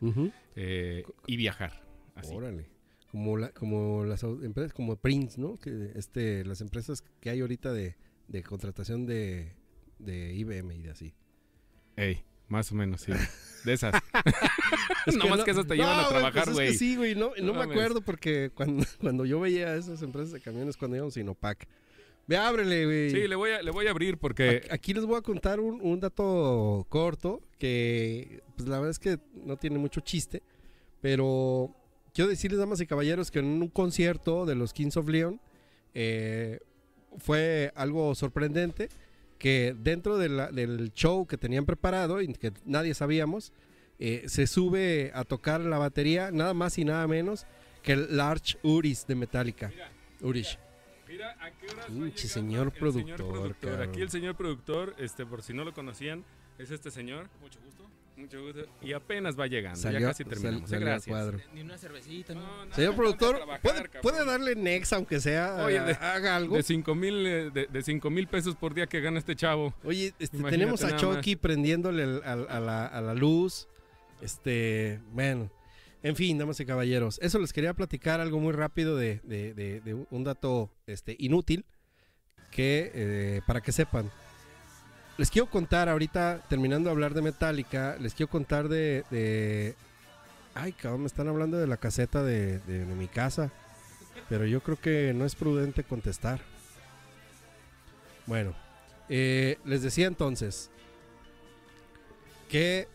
[0.55, 1.85] eh, y viajar.
[2.31, 2.69] Órale.
[3.11, 5.57] Como, la, como las empresas, como Prince, ¿no?
[5.57, 7.97] Que este, las empresas que hay ahorita de,
[8.29, 9.51] de contratación de,
[9.99, 11.13] de IBM y de así.
[11.97, 12.23] Ey.
[12.47, 13.11] Más o menos, sí.
[13.63, 13.93] De esas.
[15.17, 16.67] no más que esas te llevan a trabajar, güey.
[16.67, 17.15] Pues sí, güey.
[17.15, 21.13] No, no, me acuerdo porque cuando, cuando yo veía esas empresas de camiones cuando íbamos
[21.13, 21.67] a Sinopac.
[22.27, 23.09] Ve, ábrele, güey.
[23.11, 24.67] Sí, le voy a, le voy a abrir porque...
[24.71, 29.19] Aquí les voy a contar un, un, dato corto que, pues la verdad es que
[29.33, 30.41] no tiene mucho chiste.
[31.01, 31.75] Pero
[32.15, 35.39] quiero decirles, damas y caballeros, que en un concierto de los Kings of Leon
[35.93, 36.59] eh,
[37.19, 38.89] fue algo sorprendente
[39.45, 43.53] que dentro del show que tenían preparado y que nadie sabíamos,
[43.99, 47.45] eh, se sube a tocar la batería nada más y nada menos
[47.83, 49.67] que el Large Uris de Metallica.
[49.67, 49.91] Mira,
[50.21, 50.57] Urish.
[51.07, 51.85] Mira, a qué horas
[52.15, 56.25] señor, productor, Aquí el señor productor, este, por si no lo conocían,
[56.57, 57.29] es este señor.
[57.39, 57.74] Mucho gusto.
[58.17, 58.65] Mucho gusto.
[58.81, 60.69] Y apenas va llegando, Salió- ya casi sal- terminamos.
[60.69, 61.07] salió a Gracias.
[61.13, 61.39] cuadro.
[61.53, 62.41] Ni una cervecita, ¿no?
[62.41, 66.55] No, no, Señor productor, trabajar, ¿puede, darle next aunque sea, Oye, de- haga algo?
[66.55, 69.73] De 5 mil eh, de, de cinco mil pesos por día que gana este chavo.
[69.83, 73.67] Oye, este, tenemos a Chucky prendiéndole la, a la luz.
[74.21, 75.51] Este, bueno.
[76.03, 77.19] En fin, damas y caballeros.
[77.21, 81.65] Eso les quería platicar algo muy rápido de, de- de- de un dato este, inútil.
[82.51, 84.09] Que, eh, para que sepan.
[85.17, 89.03] Les quiero contar ahorita, terminando de hablar de Metallica, les quiero contar de...
[89.11, 89.75] de-
[90.53, 93.51] Ay, cabrón, me están hablando de la caseta de, de- de mi casa.
[94.29, 96.39] Pero yo creo que no es prudente contestar.
[98.25, 98.55] Bueno,
[99.09, 100.71] eh, les decía entonces
[102.49, 102.87] que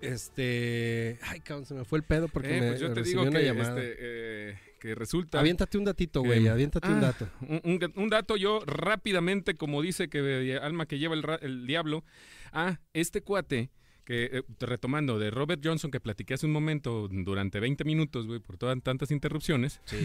[0.00, 1.18] este.
[1.22, 3.32] Ay, cabrón, se me fue el pedo porque Eh, me pues yo te digo una
[3.32, 3.68] que, llamada.
[3.80, 5.40] este, eh, que resulta...
[5.40, 7.28] Aviéntate un datito, güey, que- aviéntate un Ah, dato.
[7.42, 10.20] Un, un- un dato yo rápidamente, como dice que
[10.52, 12.04] eh, alma que lleva el, el diablo.
[12.52, 13.70] Ah, este cuate,
[14.04, 18.40] que eh, retomando de Robert Johnson, que platiqué hace un momento durante 20 minutos, güey,
[18.40, 19.80] por todas tantas interrupciones.
[19.84, 19.96] Sí.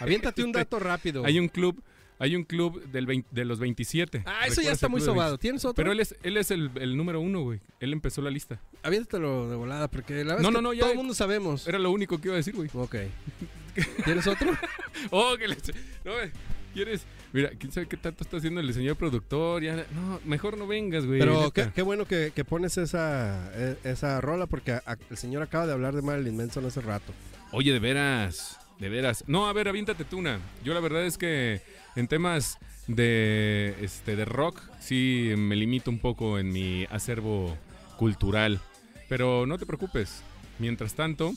[0.00, 1.24] Aviéntate un dato rápido.
[1.24, 1.80] Hay un club,
[2.18, 4.22] hay un club del vein- de los 27.
[4.26, 5.38] Ah, eso ¿Recuerdas ya está muy sobado.
[5.38, 5.76] ¿Tienes otro?
[5.76, 7.60] Pero él es, él es el, el número uno, güey.
[7.78, 8.60] Él empezó la lista.
[8.82, 11.14] Aviéntatelo de volada, porque la verdad No, es no, que no, ya- todo el mundo
[11.14, 11.68] sabemos.
[11.68, 12.68] Era lo único que iba a decir, güey.
[12.74, 12.96] Ok.
[14.04, 14.56] ¿Tienes otro?
[15.10, 15.56] Oh, que le...
[16.04, 16.32] No, eh,
[16.72, 17.02] ¿quieres?
[17.32, 19.62] Mira, quién sabe qué tanto está haciendo el señor productor.
[19.62, 19.76] Ya...
[19.94, 21.18] No, mejor no vengas, güey.
[21.20, 25.16] Pero qué, qué bueno que, que pones esa, eh, esa rola, porque a- a- el
[25.16, 27.12] señor acaba de hablar de Marilyn Manson hace rato.
[27.52, 29.22] Oye, de veras, de veras.
[29.26, 30.40] No, a ver, aviéntate tú una.
[30.64, 31.60] Yo la verdad es que
[31.94, 32.58] en temas
[32.88, 37.56] de, este, de rock sí me limito un poco en mi acervo
[37.98, 38.60] cultural.
[39.08, 40.22] Pero no te preocupes.
[40.58, 41.32] Mientras tanto,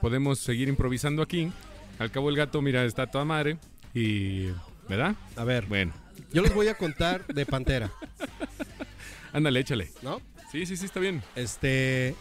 [0.00, 1.50] podemos seguir improvisando aquí.
[1.98, 3.58] Al cabo el gato, mira, está toda madre.
[3.94, 4.48] Y...
[4.88, 5.14] ¿Verdad?
[5.36, 5.92] A ver, Bueno,
[6.32, 7.90] yo les voy a contar de Pantera,
[9.34, 9.90] ándale, échale.
[10.02, 10.20] ¿no?
[10.50, 11.22] Sí, sí, sí, está bien.
[11.36, 12.14] Este.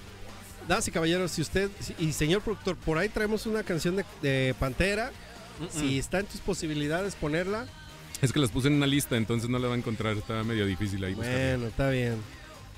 [0.67, 4.53] Damas y caballeros, si usted y señor productor, por ahí traemos una canción de, de
[4.59, 5.11] Pantera.
[5.71, 7.65] Si está en tus posibilidades ponerla,
[8.21, 10.17] Es que las puse en una lista, entonces no la va a encontrar.
[10.17, 11.13] Está medio difícil ahí.
[11.13, 11.39] buscarla.
[11.39, 12.17] bueno, está bien.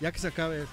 [0.01, 0.69] Ya que se acabe eso.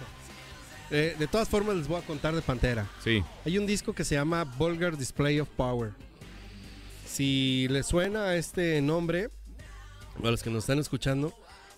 [0.90, 2.86] Eh, de todas formas, les voy a contar de Pantera.
[3.02, 3.24] Sí.
[3.44, 5.92] Hay un disco que se llama Vulgar Display of Power.
[7.06, 9.30] Si les suena este nombre,
[10.22, 11.32] a los que nos están escuchando,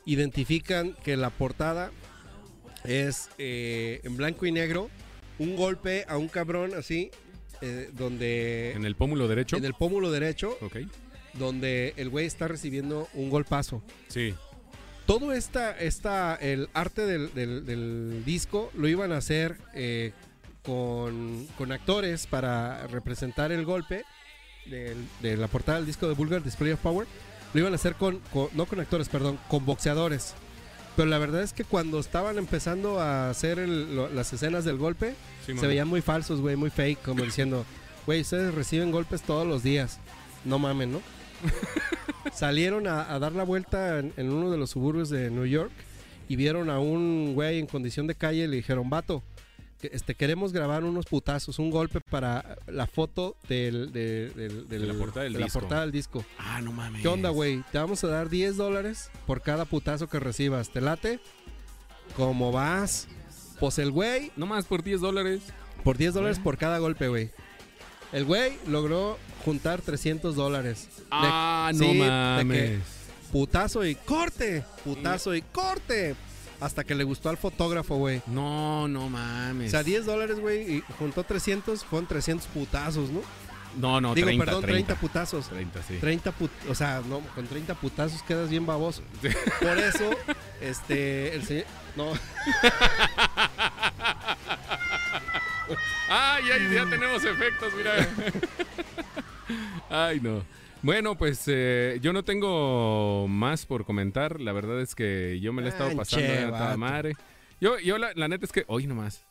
[0.04, 1.90] identifican que la portada
[2.84, 4.88] es eh, en blanco y negro,
[5.38, 7.10] un golpe a un cabrón así,
[7.60, 9.56] eh, donde En el pómulo derecho.
[9.56, 10.78] en el pómulo derecho, Ok.
[11.34, 13.82] donde el güey está recibiendo un golpazo.
[14.08, 14.34] Sí.
[15.06, 20.12] Todo esta, esta el arte del, del- del disco lo iban a hacer eh,
[20.62, 24.04] con, con actores para representar el golpe
[24.68, 27.06] de la portada del disco de Vulgar Display of Power.
[27.54, 30.34] Lo iban a hacer con, con- no con actores, perdón, con boxeadores.
[30.96, 34.76] Pero la verdad es que cuando estaban empezando a hacer el- lo- las escenas del
[34.78, 35.14] golpe,
[35.46, 37.64] sí se veían muy falsos, güey, muy fake, como diciendo,
[38.06, 39.98] güey, ustedes reciben golpes todos los días.
[40.44, 41.00] No mamen, ¿no?
[42.32, 45.70] Salieron a, a dar la vuelta en, en uno de los suburbios de New York
[46.28, 49.22] y vieron a un güey en condición de calle y le dijeron, vato,
[49.82, 54.86] este, queremos grabar unos putazos, un golpe para la foto del, de, del- del- De
[54.92, 55.60] la portada del de la disco.
[55.60, 56.24] portada del disco.
[56.38, 57.02] Ah, no mames.
[57.02, 57.62] ¿Qué onda, güey?
[57.70, 60.70] Te vamos a dar 10 dólares por cada putazo que recibas.
[60.70, 61.20] ¿Te late?
[62.16, 63.06] ¿Cómo vas?
[63.60, 65.42] Pues el güey No más por 10 dólares.
[65.84, 67.30] por 10 dólares por cada golpe, güey.
[68.12, 70.88] El güey logró juntar 300 dólares.
[70.96, 72.80] De Ah, sí, no de que- mames.
[73.32, 74.64] Putazo y corte.
[74.84, 76.16] Putazo y corte.
[76.60, 78.22] Hasta que le gustó al fotógrafo, güey.
[78.26, 79.68] No, no mames.
[79.68, 83.20] O sea, 10 dólares, güey, y juntó 300, fueron 300 putazos, ¿no?
[83.76, 84.86] no, no, Digo, 30, perdón, 30.
[84.86, 85.48] 30 putazos.
[85.48, 85.98] 30, sí.
[86.00, 89.02] 30 put o sea, no, con 30 putazos quedas bien baboso.
[89.60, 90.10] Por eso,
[90.60, 92.12] este, el señor, no,
[96.10, 98.08] Ay, ay, ya tenemos efectos, mira.
[99.90, 100.42] Ay, no.
[100.82, 104.40] Bueno, pues eh, yo no tengo más por comentar.
[104.40, 107.16] La verdad es que yo me la he estado Manche, pasando a toda madre.
[107.60, 109.22] Yo, yo la, la neta es que hoy nomás.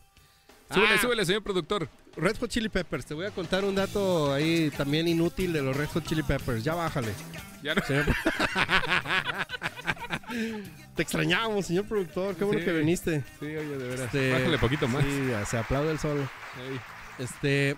[0.73, 1.01] Súbele, Ah.
[1.01, 1.87] súbele, señor productor.
[2.17, 5.77] Red Hot Chili Peppers, te voy a contar un dato ahí también inútil de los
[5.77, 6.63] Red Hot Chili Peppers.
[6.63, 7.13] Ya bájale.
[7.63, 8.05] Ya no- Señor-
[10.95, 12.35] Te extrañamos, señor productor.
[12.35, 12.65] Qué bueno Sí.
[12.65, 13.21] que viniste.
[13.39, 14.01] Sí, oye, de veras.
[14.07, 15.03] Este, Bájale poquito más.
[15.05, 16.21] Sí, se aplaude el solo.
[16.21, 16.79] Ey.
[17.19, 17.77] Este.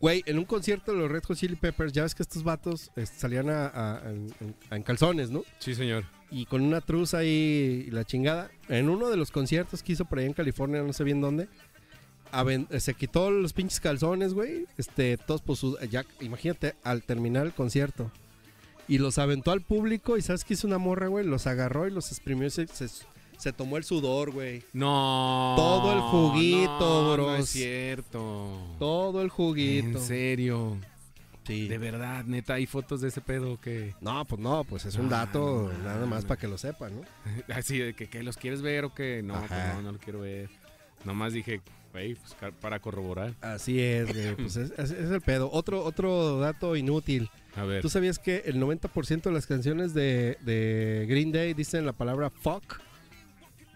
[0.00, 2.90] Güey, en un concierto de los Red Hot Chili Peppers, ya ves que estos vatos
[2.96, 5.44] este, salían a, a- en, en- en calzones, ¿no?
[5.58, 6.04] Sí, señor.
[6.30, 8.50] Y con una truza ahí y la chingada.
[8.68, 11.48] En uno de los conciertos que hizo por ahí en California, no sé bien dónde,
[12.70, 14.64] eh, se quitó los pinches calzones, güey.
[14.78, 18.10] Este, todos pues, ya, imagínate, al terminar el concierto.
[18.88, 21.26] Y los aventó al público y ¿sabes qué hizo una morra, güey?
[21.26, 22.86] Los agarró y los exprimió y se, se-
[23.40, 24.62] Se tomó el sudor, güey.
[24.72, 25.54] No.
[25.56, 27.38] Todo el juguito, no, No bros.
[27.40, 28.58] es cierto.
[28.78, 29.98] Todo el juguito.
[29.98, 30.76] En serio.
[31.46, 31.66] Sí.
[31.66, 33.94] De verdad, neta, hay fotos de ese pedo que.
[34.00, 36.92] No, pues no, pues es un Ah, dato no nada más para que lo sepan,
[36.96, 37.02] ¿no?
[37.54, 40.20] Así de que, que los quieres ver o que no, pues no, no lo quiero
[40.20, 40.48] ver.
[41.04, 41.62] Nomás dije,
[41.92, 43.34] güey, pues para corroborar.
[43.40, 44.34] Así es, güey.
[44.36, 45.50] Pues es, es- es el pedo.
[45.50, 47.30] Otro, otro dato inútil.
[47.56, 47.80] A ver.
[47.82, 52.30] ¿Tú sabías que el 90% de las canciones de, de Green Day dicen la palabra
[52.30, 52.80] fuck?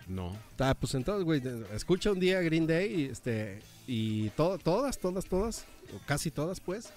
[0.08, 0.36] No.
[0.58, 1.42] Ah, pues entonces, güey,
[1.74, 6.60] escucha un día Green Day y, este, y to- todas, todas, todas, o casi todas,
[6.60, 6.92] pues,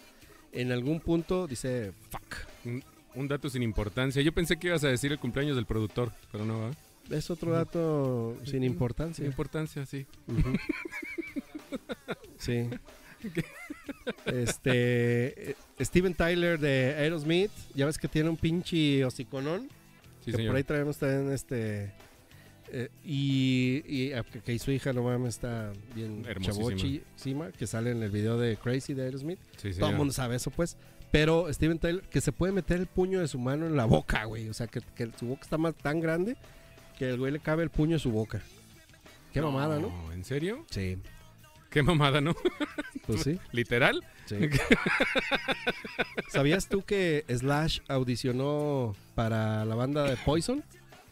[0.52, 2.36] en algún punto dice fuck.
[2.66, 2.84] Un,
[3.16, 4.22] un dato sin importancia.
[4.22, 6.72] Yo pensé que ibas a decir el cumpleaños del productor, pero no va.
[7.10, 9.26] Es otro dato sin Sin importancia.
[9.26, 10.06] importancia, sí.
[12.38, 12.70] Sí.
[14.26, 15.52] Este.
[15.52, 17.52] eh, Steven Tyler de Aerosmith.
[17.74, 19.70] Ya ves que tiene un pinche hociconón.
[20.24, 20.52] Sí, que señor.
[20.52, 21.94] por ahí traemos también este.
[22.72, 28.04] Eh, y, y ah, que, su hija, no mames, está bien chavochísima, que sale en
[28.04, 29.40] el video de Crazy de Aerosmith.
[29.58, 30.78] Sí, Todo el mundo sabe eso, pues.
[31.12, 34.26] Pero Steven Tyler, que se puede meter el puño de su mano en la boca,
[34.26, 34.50] güey.
[34.50, 36.36] O sea, que, que su boca está más, tan grande
[36.98, 38.42] que el güey le cabe el puño en su boca.
[39.32, 40.12] Qué mamada, ¿no?
[40.12, 40.66] ¿En serio?
[40.70, 40.98] Sí.
[41.70, 42.36] Qué mamada, ¿no?
[43.06, 43.40] Pues sí.
[43.52, 44.04] ¿Literal?
[44.26, 44.36] sí.
[46.30, 50.64] ¿Sabías tú que Slash audicionó para la banda de Poison?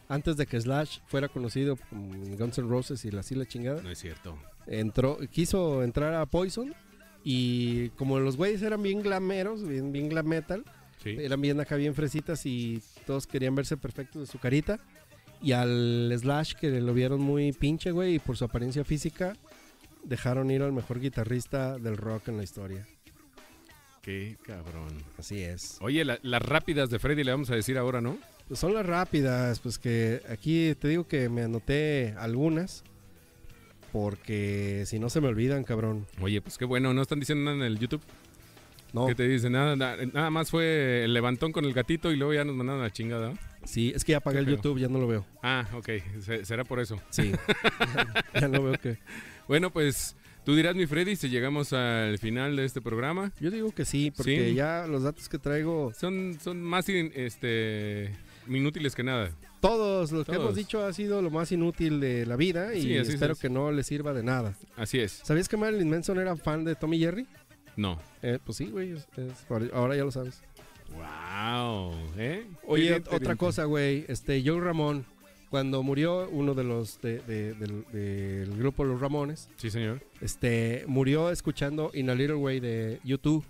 [0.08, 3.82] Antes de que Slash fuera conocido como Guns N' Roses y la así la chingada.
[3.82, 4.38] No es cierto.
[4.66, 6.74] Entró, quiso entrar a Poison
[7.24, 10.64] y como los güeyes eran bien glameros, bien, bien glam metal,
[11.02, 11.10] Sí.
[11.18, 14.78] eran bien acá bien fresitas y todos querían verse perfectos de su carita.
[15.42, 19.34] Y al Slash que lo vieron muy pinche, güey, y por su apariencia física,
[20.04, 22.86] dejaron ir al mejor guitarrista del rock en la historia.
[24.02, 25.02] Qué cabrón.
[25.18, 25.78] Así es.
[25.80, 28.18] Oye, la- las rápidas de Freddy le vamos a decir ahora, ¿no?
[28.48, 32.84] Pues son las rápidas, pues que aquí te digo que me anoté algunas.
[33.92, 36.06] Porque si no se me olvidan, cabrón.
[36.20, 38.02] Oye, pues qué bueno, no están diciendo nada en el YouTube.
[38.92, 39.52] No, ¿Qué te dicen?
[39.52, 42.80] Nada, na- nada más fue el levantón con el gatito y luego ya nos mandaron
[42.82, 43.32] a la chingada.
[43.64, 44.46] sí, es que ya apagué el.
[44.46, 45.24] YouTube, ya no lo veo.
[45.42, 45.88] Ah, ok,
[46.20, 47.00] se- será por eso.
[47.10, 47.32] Sí,
[48.34, 48.98] ya no veo que.
[49.48, 53.32] Bueno, pues tú dirás, mi Freddy, si llegamos al final de este programa.
[53.40, 54.54] Yo digo que sí, porque Sí.
[54.54, 58.12] ya los datos que traigo, Son, son más este,
[58.48, 59.30] inútiles que nada.
[59.60, 62.98] todos los que hemos dicho ha sido lo más inútil de la vida y Sí,
[62.98, 63.38] así espero es.
[63.40, 64.54] que no les sirva de nada.
[64.76, 65.20] Así es.
[65.24, 67.26] ¿Sabías que Marilyn Manson era fan de Tommy Jerry?
[67.76, 67.98] No.
[68.22, 70.42] Eh, pues sí, güey, es- es- ahora ya lo sabes.
[70.94, 71.92] Wow.
[72.16, 72.46] ¿eh?
[72.66, 74.04] Oye, otra cosa, güey.
[74.08, 75.04] Este, Joe Ramón,
[75.50, 80.00] cuando murió uno de los de- de- del, del grupo Los Ramones, Sí, señor.
[80.20, 83.44] este, murió escuchando In a Little Way de YouTube.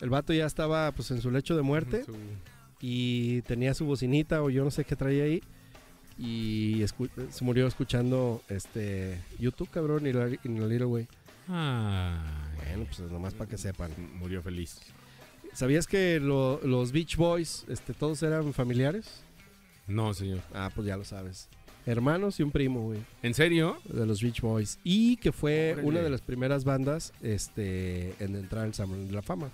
[0.00, 2.04] El vato ya estaba pues en su lecho de muerte
[2.80, 5.42] y tenía su bocinita o yo no sé qué traía ahí
[6.18, 6.84] y
[7.30, 11.08] se murió escuchando este YouTube, cabrón, In a, In a Little Way.
[11.48, 12.22] Ah,
[12.56, 13.90] Bueno, pues nomás para que sepan.
[14.18, 14.80] Murió feliz.
[15.52, 19.22] ¿Sabías que lo- los Beach Boys, este, todos eran familiares?
[19.88, 20.40] No, señor.
[20.54, 21.48] Ah, pues ya lo sabes.
[21.86, 23.00] Hermanos y un primo, güey.
[23.22, 23.78] ¿En serio?
[23.84, 25.88] de los Beach Boys y que fue Órale.
[25.88, 29.48] una de las primeras bandas este en entrar al Salón de la Fama.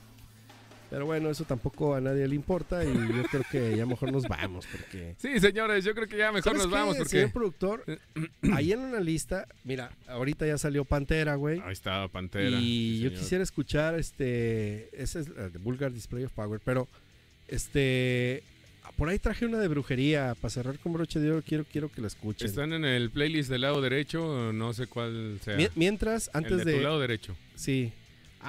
[0.89, 4.23] Pero bueno, eso tampoco a nadie le importa y yo creo que ya mejor nos
[4.29, 7.11] vamos porque Sí, señores, yo creo que ya mejor ¿Sabes nos qué, vamos porque...
[7.11, 7.85] señor productor,
[8.53, 11.61] ahí en una lista, mira, ahorita ya salió Pantera, güey.
[11.65, 12.51] Ahí está Pantera.
[12.61, 16.87] Y sí, yo quisiera escuchar este ese es el Vulgar Display of Power, pero
[17.49, 18.43] este
[18.97, 22.01] por ahí traje una de brujería para cerrar con broche de oro, quiero quiero que
[22.01, 22.47] la escuchen.
[22.47, 25.57] Están en el playlist del lado derecho, no sé cuál sea.
[25.57, 27.37] Mi- mientras el antes de, tu de lado derecho.
[27.57, 27.93] Sí.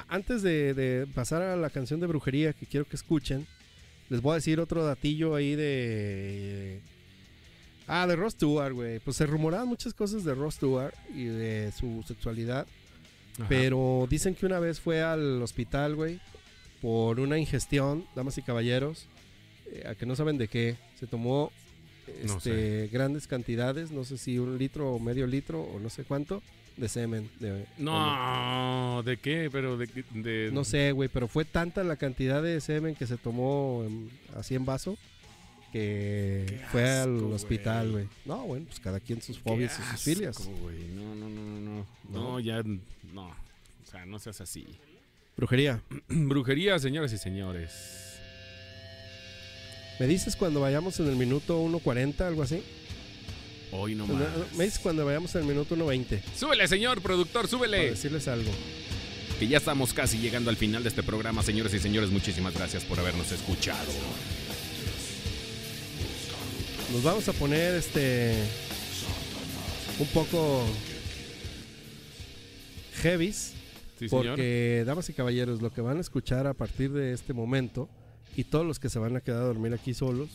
[0.08, 3.46] Antes de, de pasar a la canción de brujería que quiero que escuchen,
[4.10, 6.80] les voy a decir otro datillo ahí de.
[7.86, 9.00] Ah, de Ross Stewart, güey.
[9.00, 12.66] Pues se rumoraban muchas cosas de Ross Stewart y de su sexualidad.
[13.38, 13.46] Ajá.
[13.48, 16.20] Pero dicen que una vez fue al hospital, güey,
[16.82, 19.06] por una ingestión, damas y caballeros,
[19.66, 20.76] eh, a que no saben de qué.
[20.98, 21.52] Se tomó
[22.24, 26.04] No este, grandes cantidades, no sé si un litro o medio litro o no sé
[26.04, 26.42] cuánto,
[26.78, 27.28] de semen.
[27.40, 27.66] de.
[27.76, 29.48] No, ¿de qué?
[29.52, 33.16] Pero de, de No sé, güey, pero fue tanta la cantidad de semen que se
[33.16, 34.96] tomó en- así en vaso
[35.72, 38.08] que Qué fue al hospital, güey.
[38.24, 40.48] No, bueno, pues cada quien sus Qué fobias y sus asco, filias.
[40.94, 41.86] no, no, no, no.
[42.10, 42.20] No.
[42.32, 42.62] No, ya
[43.12, 43.26] no.
[43.26, 44.66] O sea, no seas así.
[45.36, 45.82] Brujería.
[46.08, 48.04] Brujería, señoras y señores.
[50.00, 52.62] ¿Me dices cuando vayamos en el minuto 1.40, algo así?
[53.72, 54.22] Hoy no más.
[54.56, 57.90] Me dices cuando vayamos el minuto 1.20, Súbele, señor productor, para súbele.
[57.90, 58.50] decirles algo.
[59.38, 62.10] Que ya estamos casi llegando al final de este programa, señores y señores.
[62.10, 63.92] Muchísimas gracias por habernos escuchado.
[66.92, 68.34] Nos vamos a poner este
[69.98, 70.64] un poco
[73.02, 73.52] heavies.
[73.98, 74.26] Sí, señor.
[74.28, 77.88] Porque, damas y caballeros, lo que van a escuchar a partir de este momento
[78.36, 80.28] y todos los que se van a quedar a dormir aquí solos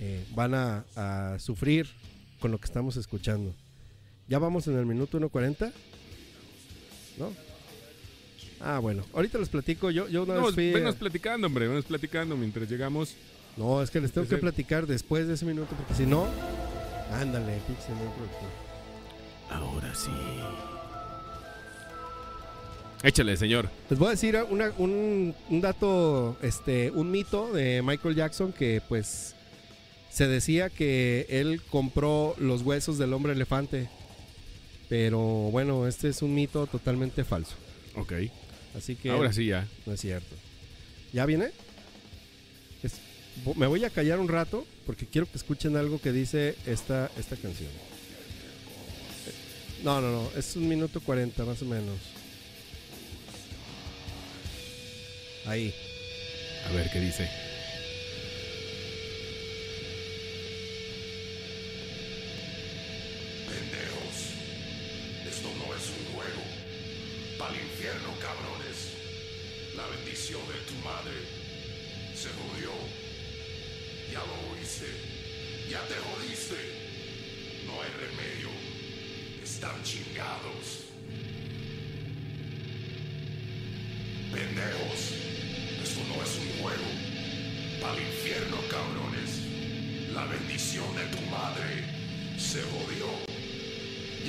[0.00, 1.88] eh, van a, a sufrir
[2.44, 3.54] con lo que estamos escuchando.
[4.28, 5.72] Ya vamos en el minuto 1.40.
[7.16, 7.32] ¿No?
[8.60, 9.02] Ah, bueno.
[9.14, 9.90] Ahorita les platico.
[9.90, 10.94] Yo, yo una No, vez fui.
[10.98, 13.14] platicando, hombre, venos platicando mientras llegamos.
[13.56, 16.26] No, es que les tengo Ese- que platicar después de ese minuto porque si no.
[17.14, 18.50] Ándale, productor.
[19.50, 20.10] Ahora sí.
[23.02, 23.70] Échale, señor.
[23.88, 28.82] Les voy a decir una- un, un dato, este, un mito de Michael Jackson que
[28.86, 29.33] pues
[30.14, 33.88] se decía que él compró los huesos del hombre elefante.
[34.88, 35.18] Pero
[35.50, 37.54] bueno, este es un mito totalmente falso.
[37.96, 38.12] Ok.
[38.76, 39.66] Así que Ahora sí ya.
[39.86, 40.36] no es cierto.
[41.12, 41.50] ¿Ya viene?
[42.82, 43.00] Es-
[43.56, 47.34] me voy a callar un rato porque quiero que escuchen algo que dice esta, esta
[47.36, 47.70] canción.
[49.82, 51.98] No, no, no, es un minuto 40 más o menos.
[55.46, 55.74] Ahí.
[56.68, 57.28] A ver qué dice.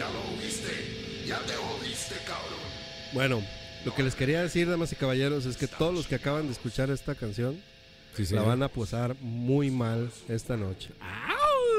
[0.05, 1.25] Ya lo oíste.
[1.25, 2.59] Ya te jodiste, cabrón.
[3.13, 3.43] Bueno,
[3.85, 6.51] lo que les quería decir, damas y caballeros, es que todos los que acaban de
[6.51, 7.59] escuchar esta canción
[8.15, 10.91] Sí, la van a posar muy mal esta noche.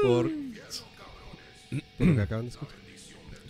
[0.03, 0.29] Por,
[1.97, 2.86] por lo que acaban de escuchar.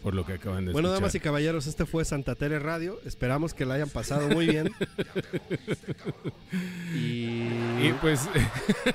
[0.04, 1.02] Por lo que acaban de Bueno, escuchar.
[1.02, 3.00] damas y caballeros, este fue Santa Tere Radio.
[3.06, 4.72] Esperamos que la hayan pasado muy bien.
[6.96, 8.22] y Y pues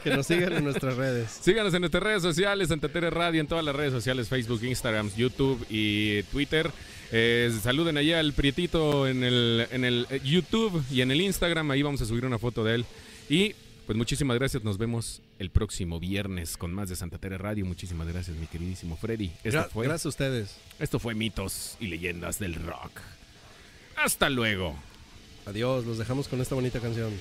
[0.02, 1.38] que nos sigan en nuestras redes.
[1.42, 5.10] síganos en nuestras redes sociales, Santa Tere Radio, en todas las redes sociales, Facebook, Instagram,
[5.16, 6.70] YouTube y Twitter.
[7.10, 11.70] Eh, saluden allá al Prietito en el, en el eh, YouTube y en el Instagram.
[11.70, 12.84] Ahí vamos a subir una foto de él.
[13.28, 13.54] Y
[13.92, 14.64] pues muchísimas gracias.
[14.64, 17.66] Nos vemos el próximo viernes con más de Santa Tere Radio.
[17.66, 19.30] Muchísimas gracias, mi queridísimo Freddy.
[19.44, 20.56] Esto, Gra- fue, Gracias a ustedes.
[20.78, 22.90] esto fue Mitos y Leyendas del Rock.
[23.96, 24.74] Hasta luego.
[25.44, 27.12] Adiós, los dejamos con esta bonita canción.